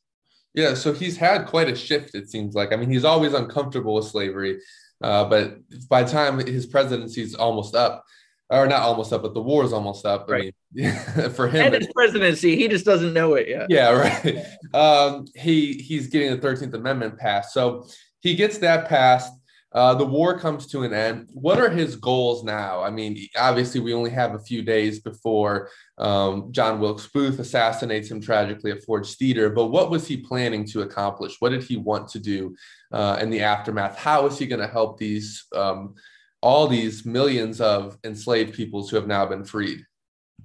[0.56, 2.72] Yeah, so he's had quite a shift, it seems like.
[2.72, 4.58] I mean, he's always uncomfortable with slavery,
[5.02, 8.04] uh, but by the time his presidency is almost up,
[8.48, 10.30] or not almost up, but the war is almost up.
[10.30, 10.54] Right.
[10.78, 13.66] I mean, for him, and his presidency, he just doesn't know it yet.
[13.68, 13.90] Yeah,
[14.24, 14.44] right.
[14.72, 17.86] Um, he he's getting the Thirteenth Amendment passed, so
[18.20, 19.32] he gets that passed.
[19.72, 21.28] Uh, the war comes to an end.
[21.34, 22.82] What are his goals now?
[22.82, 28.10] I mean, obviously, we only have a few days before um, John Wilkes Booth assassinates
[28.10, 29.50] him tragically at Fords Theater.
[29.50, 31.36] But what was he planning to accomplish?
[31.40, 32.56] What did he want to do
[32.92, 33.98] uh, in the aftermath?
[33.98, 35.94] How is he going to help these um,
[36.42, 39.84] all these millions of enslaved peoples who have now been freed?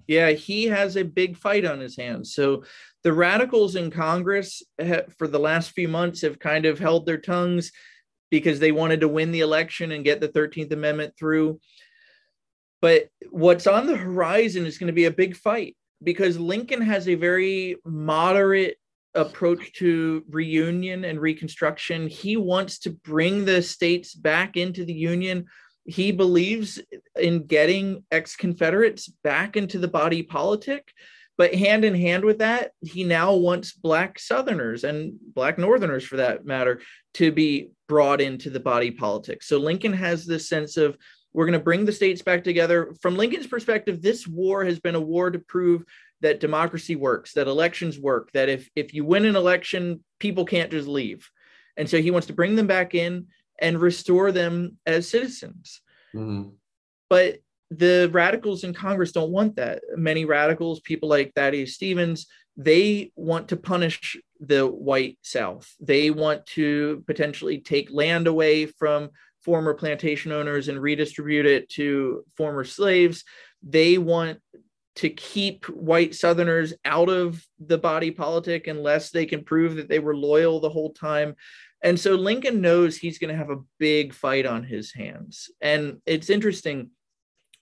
[0.08, 2.34] Yeah, he has a big fight on his hands.
[2.34, 2.64] So
[3.04, 4.62] the radicals in Congress
[5.18, 7.72] for the last few months have kind of held their tongues
[8.32, 11.60] because they wanted to win the election and get the 13th Amendment through.
[12.82, 17.08] But what's on the horizon is going to be a big fight because Lincoln has
[17.08, 18.78] a very moderate
[19.14, 22.08] approach to reunion and reconstruction.
[22.08, 25.46] He wants to bring the states back into the Union.
[25.86, 26.80] He believes
[27.20, 30.92] in getting ex Confederates back into the body politic.
[31.42, 36.18] But hand in hand with that, he now wants Black Southerners and Black Northerners, for
[36.18, 36.82] that matter,
[37.16, 39.42] to be brought into the body politic.
[39.42, 40.96] So Lincoln has this sense of
[41.34, 42.94] we're going to bring the states back together.
[43.02, 45.84] From Lincoln's perspective, this war has been a war to prove
[46.20, 50.70] that democracy works, that elections work, that if if you win an election, people can't
[50.70, 51.28] just leave.
[51.76, 53.30] And so he wants to bring them back in
[53.60, 55.82] and restore them as citizens.
[56.14, 56.50] Mm-hmm.
[57.10, 57.40] But
[57.72, 59.82] the radicals in Congress don't want that.
[59.96, 65.74] Many radicals, people like Thaddeus Stevens, they want to punish the white South.
[65.80, 69.10] They want to potentially take land away from
[69.40, 73.24] former plantation owners and redistribute it to former slaves.
[73.64, 74.40] They want
[74.96, 80.00] to keep white Southerners out of the body politic unless they can prove that they
[80.00, 81.36] were loyal the whole time.
[81.82, 85.50] And so Lincoln knows he's going to have a big fight on his hands.
[85.62, 86.90] And it's interesting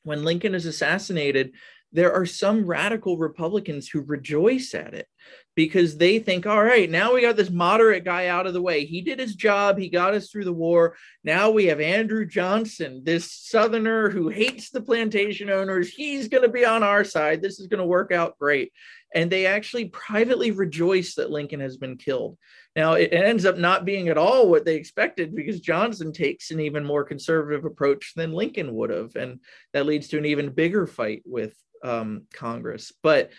[0.10, 1.54] when Lincoln is assassinated,
[1.92, 5.08] there are some radical Republicans who rejoice at it
[5.56, 8.86] because they think, all right, now we got this moderate guy out of the way.
[8.86, 10.96] He did his job, he got us through the war.
[11.24, 15.90] Now we have Andrew Johnson, this Southerner who hates the plantation owners.
[15.90, 17.42] He's going to be on our side.
[17.42, 18.72] This is going to work out great.
[19.14, 22.38] And they actually privately rejoice that Lincoln has been killed.
[22.76, 26.60] Now, it ends up not being at all what they expected because Johnson takes an
[26.60, 29.16] even more conservative approach than Lincoln would have.
[29.16, 29.40] And
[29.74, 32.94] that leads to an even bigger fight with um, Congress.
[33.02, 33.32] But,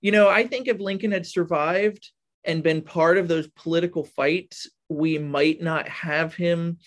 [0.00, 2.10] you know, I think if Lincoln had survived
[2.44, 6.78] and been part of those political fights, we might not have him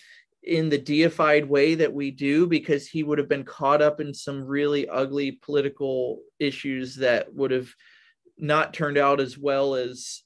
[0.42, 4.12] in the deified way that we do because he would have been caught up in
[4.12, 7.72] some really ugly political issues that would have
[8.38, 10.22] not turned out as well as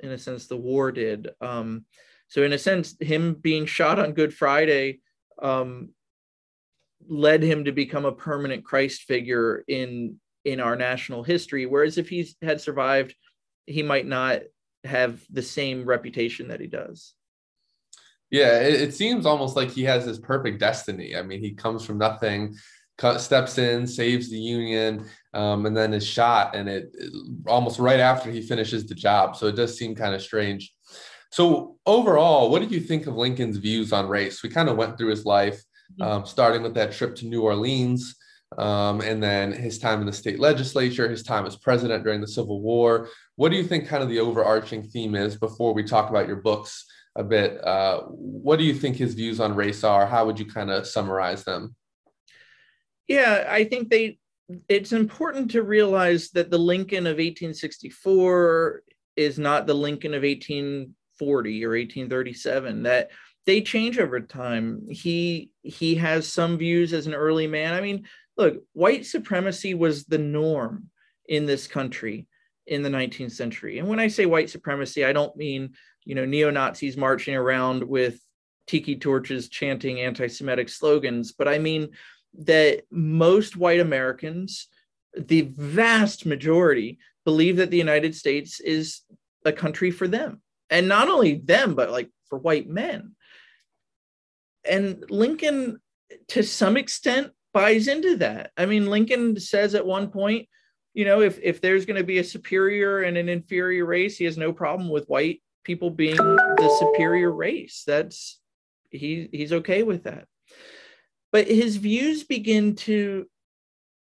[0.00, 1.84] in a sense the war did um,
[2.28, 5.00] so in a sense him being shot on good friday
[5.42, 5.90] um,
[7.08, 10.18] led him to become a permanent christ figure in
[10.48, 11.66] in our national history.
[11.66, 13.14] Whereas if he had survived,
[13.66, 14.40] he might not
[14.84, 17.14] have the same reputation that he does.
[18.30, 21.16] Yeah, it, it seems almost like he has his perfect destiny.
[21.16, 22.54] I mean, he comes from nothing,
[23.18, 27.12] steps in, saves the Union, um, and then is shot, and it, it
[27.46, 29.36] almost right after he finishes the job.
[29.36, 30.72] So it does seem kind of strange.
[31.30, 34.42] So overall, what did you think of Lincoln's views on race?
[34.42, 35.62] We kind of went through his life,
[36.00, 36.02] mm-hmm.
[36.02, 38.16] um, starting with that trip to New Orleans
[38.56, 42.28] um, and then his time in the state legislature, his time as president during the
[42.28, 43.08] Civil War.
[43.36, 46.36] What do you think kind of the overarching theme is before we talk about your
[46.36, 46.86] books
[47.16, 47.62] a bit?
[47.62, 50.06] Uh, what do you think his views on race are?
[50.06, 51.74] How would you kind of summarize them?
[53.08, 54.18] Yeah, I think they.
[54.68, 58.82] It's important to realize that the Lincoln of 1864
[59.16, 62.82] is not the Lincoln of 1840 or 1837.
[62.84, 63.10] That
[63.46, 64.86] they change over time.
[64.90, 67.74] He he has some views as an early man.
[67.74, 68.06] I mean,
[68.36, 70.90] look, white supremacy was the norm
[71.26, 72.26] in this country
[72.66, 73.78] in the 19th century.
[73.78, 75.70] And when I say white supremacy, I don't mean,
[76.04, 78.20] you know, neo Nazis marching around with
[78.66, 81.88] tiki torches chanting anti Semitic slogans, but I mean
[82.38, 84.68] that most white Americans,
[85.16, 89.02] the vast majority, believe that the United States is
[89.44, 90.40] a country for them.
[90.70, 93.14] And not only them, but like for white men.
[94.68, 95.80] And Lincoln,
[96.28, 98.52] to some extent, buys into that.
[98.56, 100.48] I mean, Lincoln says at one point,
[100.94, 104.24] you know, if if there's going to be a superior and an inferior race, he
[104.24, 107.84] has no problem with white people being the superior race.
[107.86, 108.40] That's
[108.90, 110.26] he he's okay with that.
[111.32, 113.26] But his views begin to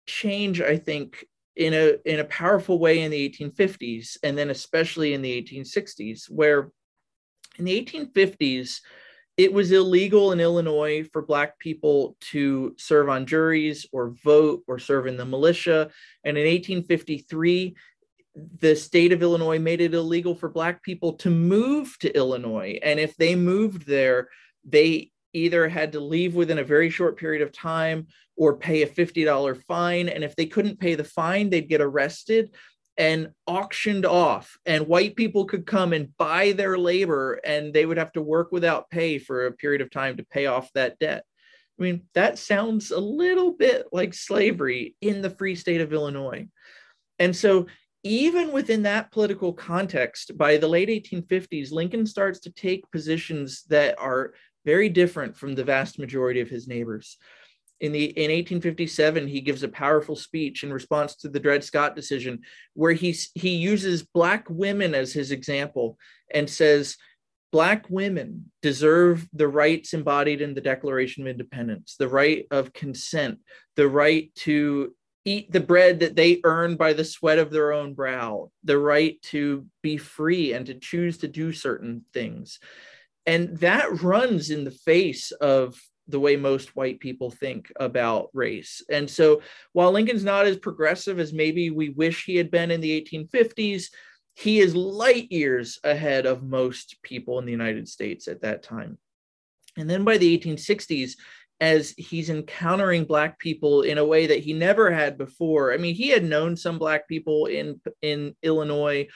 [0.06, 1.24] change, I think,
[1.56, 6.30] in a in a powerful way in the 1850s and then especially in the 1860s
[6.30, 6.70] where
[7.58, 8.80] in the 1850s
[9.36, 14.78] it was illegal in Illinois for Black people to serve on juries or vote or
[14.78, 15.90] serve in the militia.
[16.22, 17.74] And in 1853,
[18.60, 22.78] the state of Illinois made it illegal for Black people to move to Illinois.
[22.82, 24.28] And if they moved there,
[24.64, 28.06] they either had to leave within a very short period of time
[28.36, 30.08] or pay a $50 fine.
[30.08, 32.54] And if they couldn't pay the fine, they'd get arrested
[32.98, 34.58] and auctioned off.
[34.66, 38.52] And white people could come and buy their labor and they would have to work
[38.52, 41.24] without pay for a period of time to pay off that debt.
[41.78, 46.46] I mean that sounds a little bit like slavery in the free state of illinois.
[47.18, 47.66] And so
[48.04, 53.98] even within that political context by the late 1850s lincoln starts to take positions that
[53.98, 54.34] are
[54.64, 57.16] very different from the vast majority of his neighbors.
[57.80, 61.96] In the in 1857 he gives a powerful speech in response to the Dred Scott
[61.96, 62.42] decision
[62.74, 65.98] where he he uses black women as his example
[66.32, 66.96] and says
[67.50, 73.40] black women deserve the rights embodied in the Declaration of Independence the right of consent
[73.74, 74.94] the right to
[75.24, 79.20] eat the bread that they earn by the sweat of their own brow the right
[79.22, 82.60] to be free and to choose to do certain things
[83.26, 88.82] and that runs in the face of the way most white people think about race.
[88.90, 89.42] And so
[89.72, 93.86] while Lincoln's not as progressive as maybe we wish he had been in the 1850s,
[94.34, 98.98] he is light years ahead of most people in the United States at that time.
[99.76, 101.12] And then by the 1860s,
[101.62, 105.72] as he's encountering black people in a way that he never had before.
[105.72, 109.06] I mean, he had known some black people in in Illinois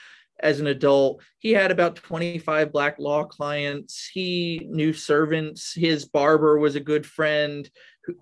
[0.40, 1.22] as an adult.
[1.38, 4.08] He had about 25 black law clients.
[4.12, 5.72] He knew servants.
[5.74, 7.68] His barber was a good friend.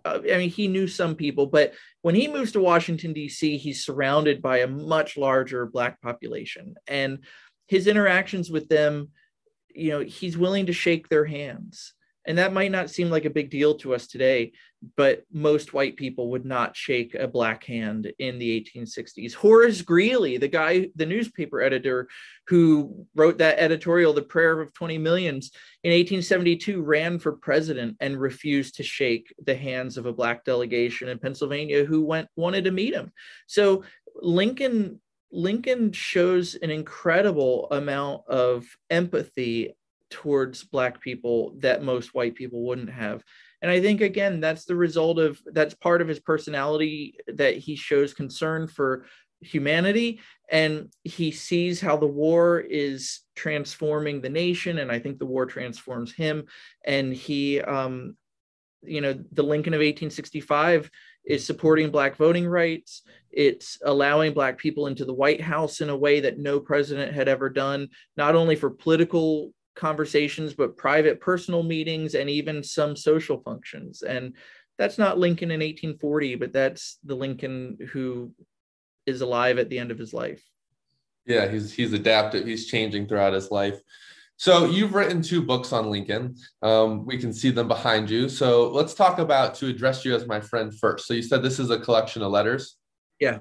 [0.05, 3.85] Uh, I mean, he knew some people, but when he moves to Washington, D.C., he's
[3.85, 6.75] surrounded by a much larger black population.
[6.87, 7.19] And
[7.69, 9.11] his interactions with them,
[9.75, 11.93] you know, he's willing to shake their hands
[12.27, 14.53] and that might not seem like a big deal to us today,
[14.97, 19.35] but most white people would not shake a black hand in the 1860s.
[19.35, 22.09] Horace Greeley, the guy, the newspaper editor
[22.47, 25.51] who wrote that editorial, The Prayer of 20 Millions,
[25.83, 31.09] in 1872 ran for president and refused to shake the hands of a black delegation
[31.09, 33.13] in Pennsylvania who went wanted to meet him.
[33.47, 33.85] So
[34.17, 35.01] Lincoln
[35.35, 39.75] Lincoln shows an incredible amount of empathy
[40.15, 43.25] towards black people that most white people wouldn't have.
[43.61, 47.75] And i think again that's the result of that's part of his personality that he
[47.75, 49.07] shows concern for
[49.41, 50.21] humanity.
[50.49, 55.47] And he sees how the war is transforming the nation and i think the war
[55.47, 56.45] transforms him.
[56.85, 58.17] And he um
[58.83, 60.91] you know the lincoln of 1865
[61.25, 63.03] is supporting black voting rights.
[63.33, 67.29] It's allowing black people into the white house in a way that no president had
[67.29, 73.41] ever done not only for political conversations, but private personal meetings and even some social
[73.41, 74.03] functions.
[74.03, 74.35] And
[74.79, 78.33] that's not Lincoln in 1840, but that's the Lincoln who
[79.07, 80.43] is alive at the end of his life.
[81.27, 82.47] Yeah, he's he's adapted.
[82.47, 83.81] He's changing throughout his life.
[84.37, 86.37] So you've written two books on Lincoln.
[86.61, 88.29] Um, we can see them behind you.
[88.29, 91.07] So let's talk about to address you as my friend first.
[91.07, 92.77] So you said this is a collection of letters.
[93.21, 93.39] Yeah,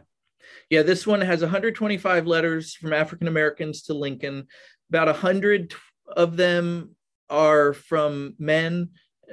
[0.69, 0.83] yeah.
[0.83, 4.47] This one has 125 letters from African Americans to Lincoln.
[4.89, 5.73] About 100
[6.07, 6.95] of them
[7.29, 8.89] are from men,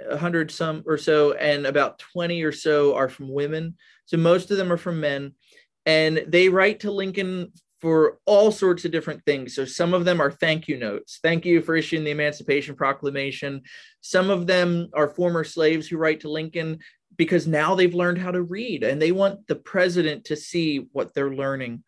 [0.08, 3.76] 100 some or so, and about 20 or so are from women.
[4.06, 5.34] So most of them are from men.
[5.86, 9.54] And they write to Lincoln for all sorts of different things.
[9.54, 11.18] So some of them are thank you notes.
[11.22, 13.62] Thank you for issuing the Emancipation Proclamation.
[14.02, 16.80] Some of them are former slaves who write to Lincoln
[17.16, 21.14] because now they've learned how to read and they want the president to see what
[21.14, 21.82] they're learning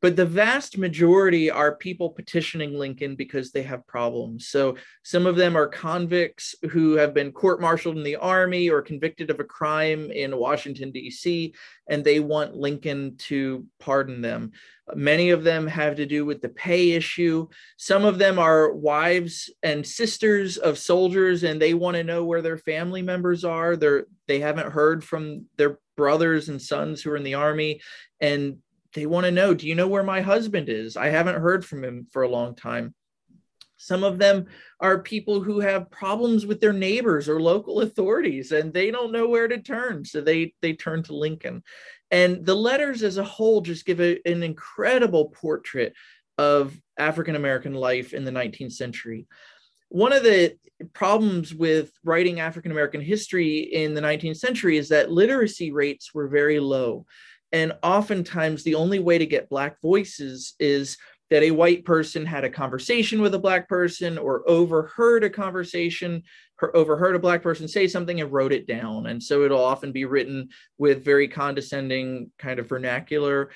[0.00, 4.48] but the vast majority are people petitioning Lincoln because they have problems.
[4.48, 8.80] So some of them are convicts who have been court martialed in the army or
[8.80, 11.52] convicted of a crime in Washington, D.C.,
[11.88, 14.52] and they want Lincoln to pardon them.
[14.94, 17.48] Many of them have to do with the pay issue.
[17.76, 22.42] Some of them are wives and sisters of soldiers, and they want to know where
[22.42, 23.74] their family members are.
[23.74, 27.80] They're, they haven't heard from their brothers and sons who are in the army
[28.20, 28.58] and
[28.98, 30.96] they want to know do you know where my husband is?
[30.96, 32.94] I haven't heard from him for a long time.
[33.76, 34.46] Some of them
[34.80, 39.28] are people who have problems with their neighbors or local authorities and they don't know
[39.28, 41.62] where to turn so they they turn to lincoln.
[42.10, 45.94] And the letters as a whole just give a, an incredible portrait
[46.36, 49.28] of african american life in the 19th century.
[49.90, 50.56] One of the
[50.92, 56.26] problems with writing african american history in the 19th century is that literacy rates were
[56.26, 57.06] very low
[57.52, 60.98] and oftentimes, the only way to get Black voices is
[61.30, 66.22] that a white person had a conversation with a Black person or overheard a conversation,
[66.60, 69.06] or overheard a Black person say something and wrote it down.
[69.06, 73.50] And so it'll often be written with very condescending kind of vernacular.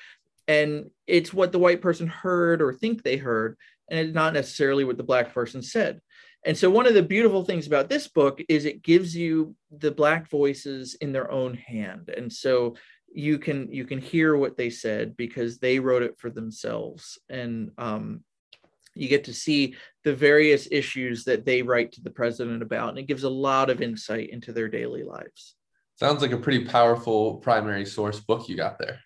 [0.47, 3.57] And it's what the white person heard or think they heard,
[3.89, 6.01] and it's not necessarily what the Black person said.
[6.45, 9.91] And so, one of the beautiful things about this book is it gives you the
[9.91, 12.09] Black voices in their own hand.
[12.09, 12.75] And so,
[13.13, 17.17] you can you can hear what they said because they wrote it for themselves.
[17.29, 18.23] And um,
[18.95, 22.99] you get to see the various issues that they write to the president about and
[22.99, 25.55] it gives a lot of insight into their daily lives.
[25.99, 28.99] Sounds like a pretty powerful primary source book you got there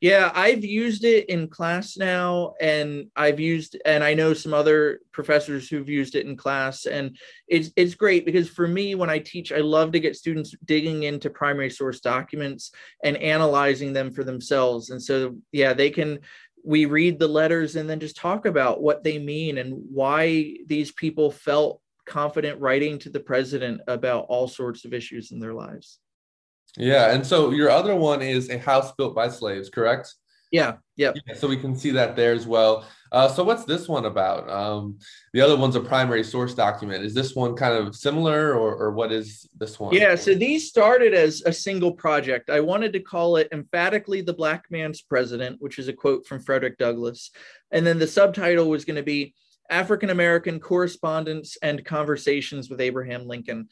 [0.00, 5.00] yeah, I've used it in class now, and I've used, and I know some other
[5.12, 9.18] professors who've used it in class, and it's it's great because for me, when I
[9.18, 12.72] teach, I love to get students digging into primary source documents
[13.04, 16.20] and analyzing them for themselves, and so yeah, they can.
[16.62, 20.92] We read the letters and then just talk about what they mean and why these
[20.92, 26.00] people felt confident writing to the president about all sorts of issues in their lives.
[26.76, 30.14] Yeah, and so your other one is a house built by slaves, correct?
[30.50, 30.76] Yeah.
[30.96, 31.16] Yep.
[31.26, 32.84] Yeah, so we can see that there as well.
[33.12, 34.48] Uh, so what's this one about?
[34.50, 34.98] Um,
[35.32, 37.04] the other one's a primary source document.
[37.04, 39.94] Is this one kind of similar, or, or what is this one?
[39.94, 40.14] Yeah.
[40.14, 42.50] So these started as a single project.
[42.50, 46.40] I wanted to call it emphatically "The Black Man's President," which is a quote from
[46.40, 47.30] Frederick Douglass,
[47.70, 49.34] and then the subtitle was going to be
[49.70, 53.68] African American Correspondence and Conversations with Abraham Lincoln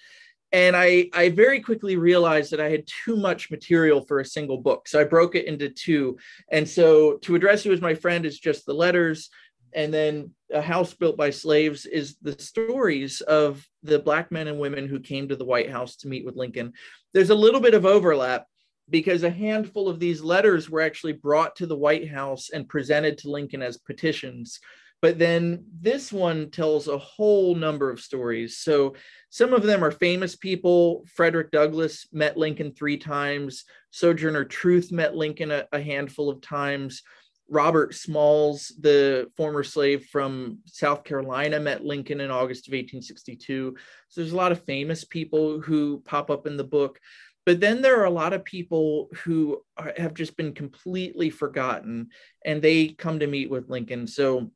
[0.53, 4.59] and I, I very quickly realized that I had too much material for a single
[4.59, 4.89] book.
[4.89, 6.17] So I broke it into two.
[6.51, 9.31] And so to address you as my friend is just the letters.
[9.73, 14.59] and then a house built by slaves is the stories of the black men and
[14.59, 16.73] women who came to the white house to meet with lincoln
[17.13, 18.47] there's a little bit of overlap
[18.91, 23.19] because a handful of these letters were actually brought to the white house and presented
[23.19, 24.61] to lincoln as petitions
[25.01, 28.95] but then this one tells a whole number of stories so
[29.31, 35.15] some of them are famous people frederick douglass met lincoln three times sojourner truth met
[35.15, 37.03] lincoln a, a handful of times
[37.51, 43.75] Robert Smalls, the former slave from South Carolina, met Lincoln in August of 1862.
[44.09, 47.01] So there's a lot of famous people who pop up in the book.
[47.47, 52.09] But then there are a lot of people who are, have just been completely forgotten
[52.45, 54.07] and they come to meet with Lincoln.
[54.07, 54.51] So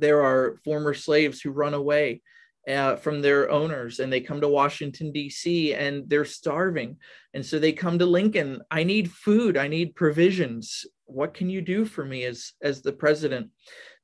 [0.00, 2.22] there are former slaves who run away
[2.68, 6.96] uh, from their owners and they come to Washington, D.C., and they're starving.
[7.34, 8.62] And so they come to Lincoln.
[8.70, 9.56] I need food.
[9.56, 10.84] I need provisions.
[11.04, 13.50] What can you do for me as, as the president?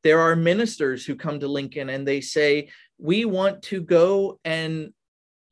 [0.03, 4.93] There are ministers who come to Lincoln and they say, We want to go and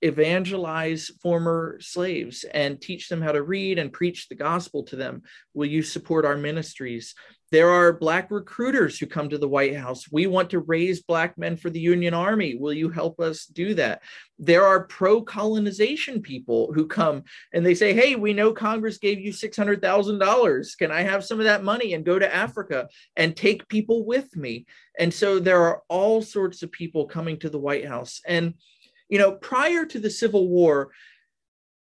[0.02, 5.22] evangelize former slaves and teach them how to read and preach the gospel to them.
[5.54, 7.14] Will you support our ministries?
[7.52, 10.04] There are Black recruiters who come to the White House.
[10.10, 12.54] We want to raise Black men for the Union Army.
[12.54, 14.02] Will you help us do that?
[14.38, 19.18] There are pro colonization people who come and they say, Hey, we know Congress gave
[19.18, 20.78] you $600,000.
[20.78, 24.36] Can I have some of that money and go to Africa and take people with
[24.36, 24.64] me?
[24.96, 28.20] And so there are all sorts of people coming to the White House.
[28.24, 28.54] And,
[29.10, 30.90] you know, prior to the Civil War,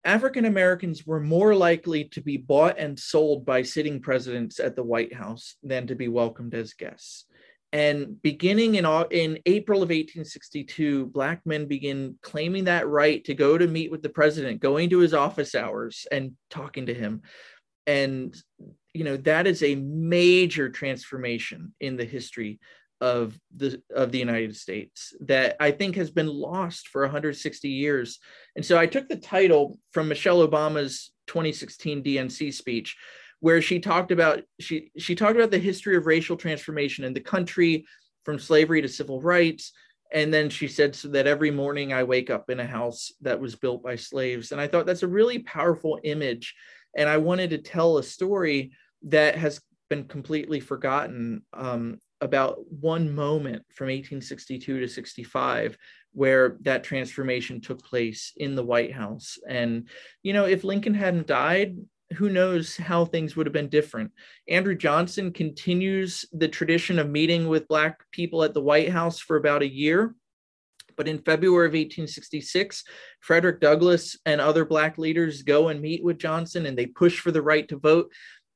[0.06, 4.84] African Americans were more likely to be bought and sold by sitting presidents at the
[4.84, 7.26] White House than to be welcomed as guests.
[7.72, 13.58] And beginning in, in April of 1862, Black men begin claiming that right to go
[13.58, 17.22] to meet with the president, going to his office hours and talking to him.
[17.88, 18.36] And,
[18.94, 22.60] you know, that is a major transformation in the history
[23.02, 28.20] of the of the United States that I think has been lost for 160 years.
[28.56, 32.96] And so I took the title from Michelle Obama's 2016 DNC speech
[33.40, 37.20] where she talked about she she talked about the history of racial transformation in the
[37.20, 37.86] country
[38.24, 39.74] from slavery to civil rights.
[40.14, 43.42] And then she said so that every morning I wake up in a house that
[43.42, 44.54] was built by slaves.
[44.54, 46.56] And I thought that's a really powerful image.
[46.96, 48.72] And I wanted to tell a story
[49.04, 55.78] that has been completely forgotten um, about one moment from 1862 to 65
[56.14, 59.38] where that transformation took place in the White House.
[59.48, 59.90] And,
[60.22, 61.76] you know, if Lincoln hadn't died,
[62.14, 64.12] who knows how things would have been different.
[64.48, 69.38] Andrew Johnson continues the tradition of meeting with Black people at the White House for
[69.38, 70.14] about a year.
[70.96, 72.84] But in February of 1866,
[73.20, 77.32] Frederick Douglass and other Black leaders go and meet with Johnson and they push for
[77.32, 78.12] the right to vote.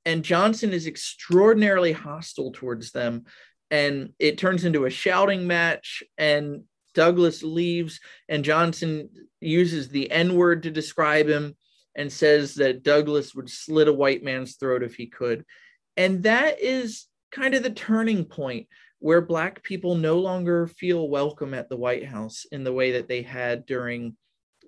[0.05, 3.26] And Johnson is extraordinarily hostile towards them
[3.72, 6.63] and it turns into a shouting match and
[6.93, 9.09] Douglass leaves and Johnson
[9.39, 11.55] uses the N word to describe him
[11.95, 15.45] and says that Douglass would slit a white man's throat if he could.
[15.95, 18.68] And that is kind of the turning point
[18.99, 23.07] where Black people no longer feel welcome at the White House in the way that
[23.07, 24.15] they had during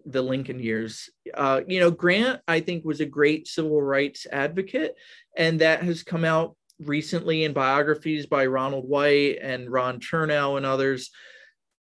[0.05, 1.09] the Lincoln years.
[1.33, 4.95] Uh, you know, Grant, I think, was a great civil rights advocate,
[5.35, 10.65] and that has come out recently in biographies by Ronald White and Ron Chernow and
[10.65, 11.11] others.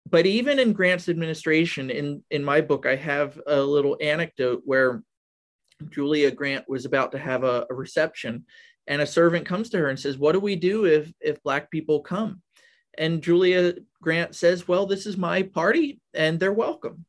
[0.09, 5.01] But even in Grant's administration, in, in my book, I have a little anecdote where
[5.89, 8.45] Julia Grant was about to have a, a reception,
[8.87, 11.71] and a servant comes to her and says, What do we do if, if Black
[11.71, 12.41] people come?
[12.97, 17.05] And Julia Grant says, Well, this is my party, and they're welcome.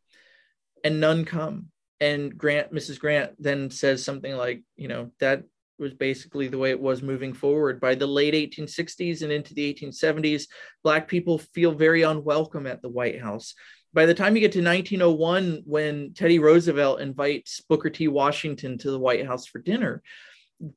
[0.84, 1.66] And none come.
[2.00, 2.98] And Grant, Mrs.
[2.98, 5.44] Grant then says something like, you know, that
[5.78, 7.80] was basically the way it was moving forward.
[7.80, 10.46] By the late 1860s and into the 1870s,
[10.82, 13.54] Black people feel very unwelcome at the White House.
[13.92, 18.08] By the time you get to 1901, when Teddy Roosevelt invites Booker T.
[18.08, 20.02] Washington to the White House for dinner,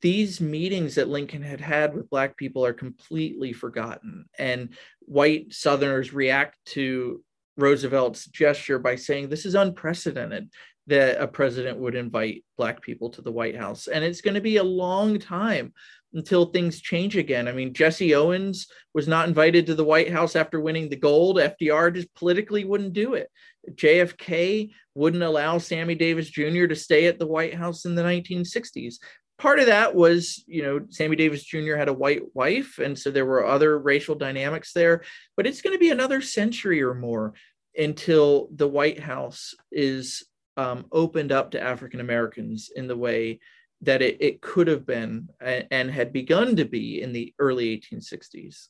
[0.00, 4.26] these meetings that Lincoln had had with Black people are completely forgotten.
[4.38, 4.70] And
[5.00, 7.22] white Southerners react to
[7.56, 10.50] Roosevelt's gesture by saying, This is unprecedented
[10.88, 13.86] that a president would invite black people to the White House.
[13.86, 15.72] And it's going to be a long time
[16.14, 17.46] until things change again.
[17.46, 21.36] I mean, Jesse Owens was not invited to the White House after winning the gold.
[21.36, 23.30] FDR just politically wouldn't do it.
[23.70, 26.66] JFK wouldn't allow Sammy Davis Jr.
[26.66, 28.94] to stay at the White House in the 1960s.
[29.38, 31.76] Part of that was, you know, Sammy Davis Jr.
[31.76, 35.02] had a white wife, and so there were other racial dynamics there.
[35.36, 37.34] But it's going to be another century or more
[37.76, 40.24] until the White House is
[40.58, 43.40] um, opened up to African Americans in the way
[43.82, 47.78] that it, it could have been and, and had begun to be in the early
[47.78, 48.66] 1860s.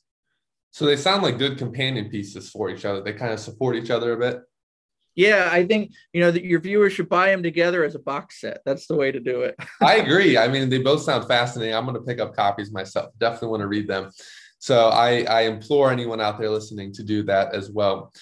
[0.71, 3.01] So they sound like good companion pieces for each other.
[3.01, 4.41] They kind of support each other a bit.
[5.15, 8.39] Yeah, I think you know that your viewers should buy them together as a box
[8.39, 8.61] set.
[8.65, 9.55] That's the way to do it.
[9.81, 10.37] I agree.
[10.37, 11.73] I mean, they both sound fascinating.
[11.73, 13.09] I'm going to pick up copies myself.
[13.17, 14.11] Definitely want to read them.
[14.59, 18.13] So I, I implore anyone out there listening to do that as well.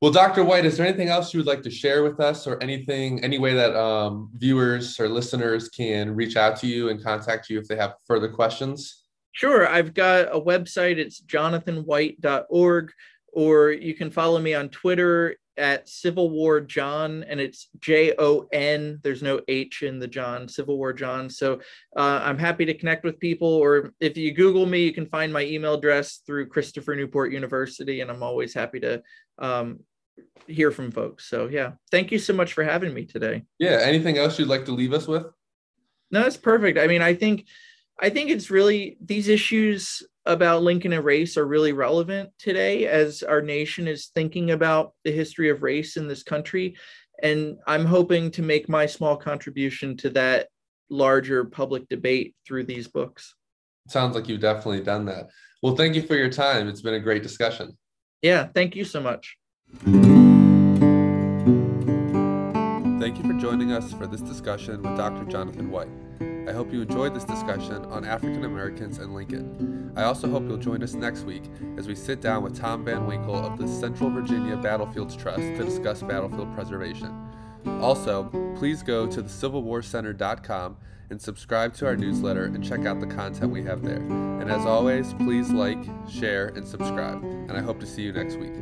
[0.00, 0.44] Well, Dr.
[0.44, 3.38] White, is there anything else you would like to share with us, or anything, any
[3.38, 7.68] way that um, viewers or listeners can reach out to you and contact you if
[7.68, 9.04] they have further questions?
[9.32, 9.68] Sure.
[9.68, 10.96] I've got a website.
[10.96, 12.92] It's jonathanwhite.org,
[13.34, 18.48] or you can follow me on Twitter at Civil War John, and it's J O
[18.54, 19.00] N.
[19.02, 21.28] There's no H in the John, Civil War John.
[21.28, 21.60] So
[21.94, 25.30] uh, I'm happy to connect with people, or if you Google me, you can find
[25.30, 29.02] my email address through Christopher Newport University, and I'm always happy to
[29.38, 29.80] um,
[30.46, 31.28] hear from folks.
[31.28, 33.44] So yeah, thank you so much for having me today.
[33.58, 33.78] Yeah.
[33.82, 35.26] Anything else you'd like to leave us with?
[36.10, 36.78] No, that's perfect.
[36.78, 37.46] I mean, I think
[38.00, 43.22] I think it's really these issues about Lincoln and race are really relevant today as
[43.22, 46.76] our nation is thinking about the history of race in this country.
[47.22, 50.48] And I'm hoping to make my small contribution to that
[50.88, 53.34] larger public debate through these books.
[53.88, 55.28] Sounds like you've definitely done that.
[55.62, 56.68] Well, thank you for your time.
[56.68, 57.76] It's been a great discussion.
[58.22, 59.36] Yeah, thank you so much.
[63.00, 65.24] Thank you for joining us for this discussion with Dr.
[65.24, 65.88] Jonathan White.
[66.20, 69.92] I hope you enjoyed this discussion on African Americans and Lincoln.
[69.96, 71.44] I also hope you'll join us next week
[71.78, 75.64] as we sit down with Tom Van Winkle of the Central Virginia Battlefields Trust to
[75.64, 77.14] discuss battlefield preservation.
[77.80, 78.24] Also,
[78.58, 80.76] please go to thecivilwarcenter.com
[81.10, 83.96] and subscribe to our newsletter and check out the content we have there.
[83.96, 87.22] And as always, please like, share, and subscribe.
[87.22, 88.52] And I hope to see you next week.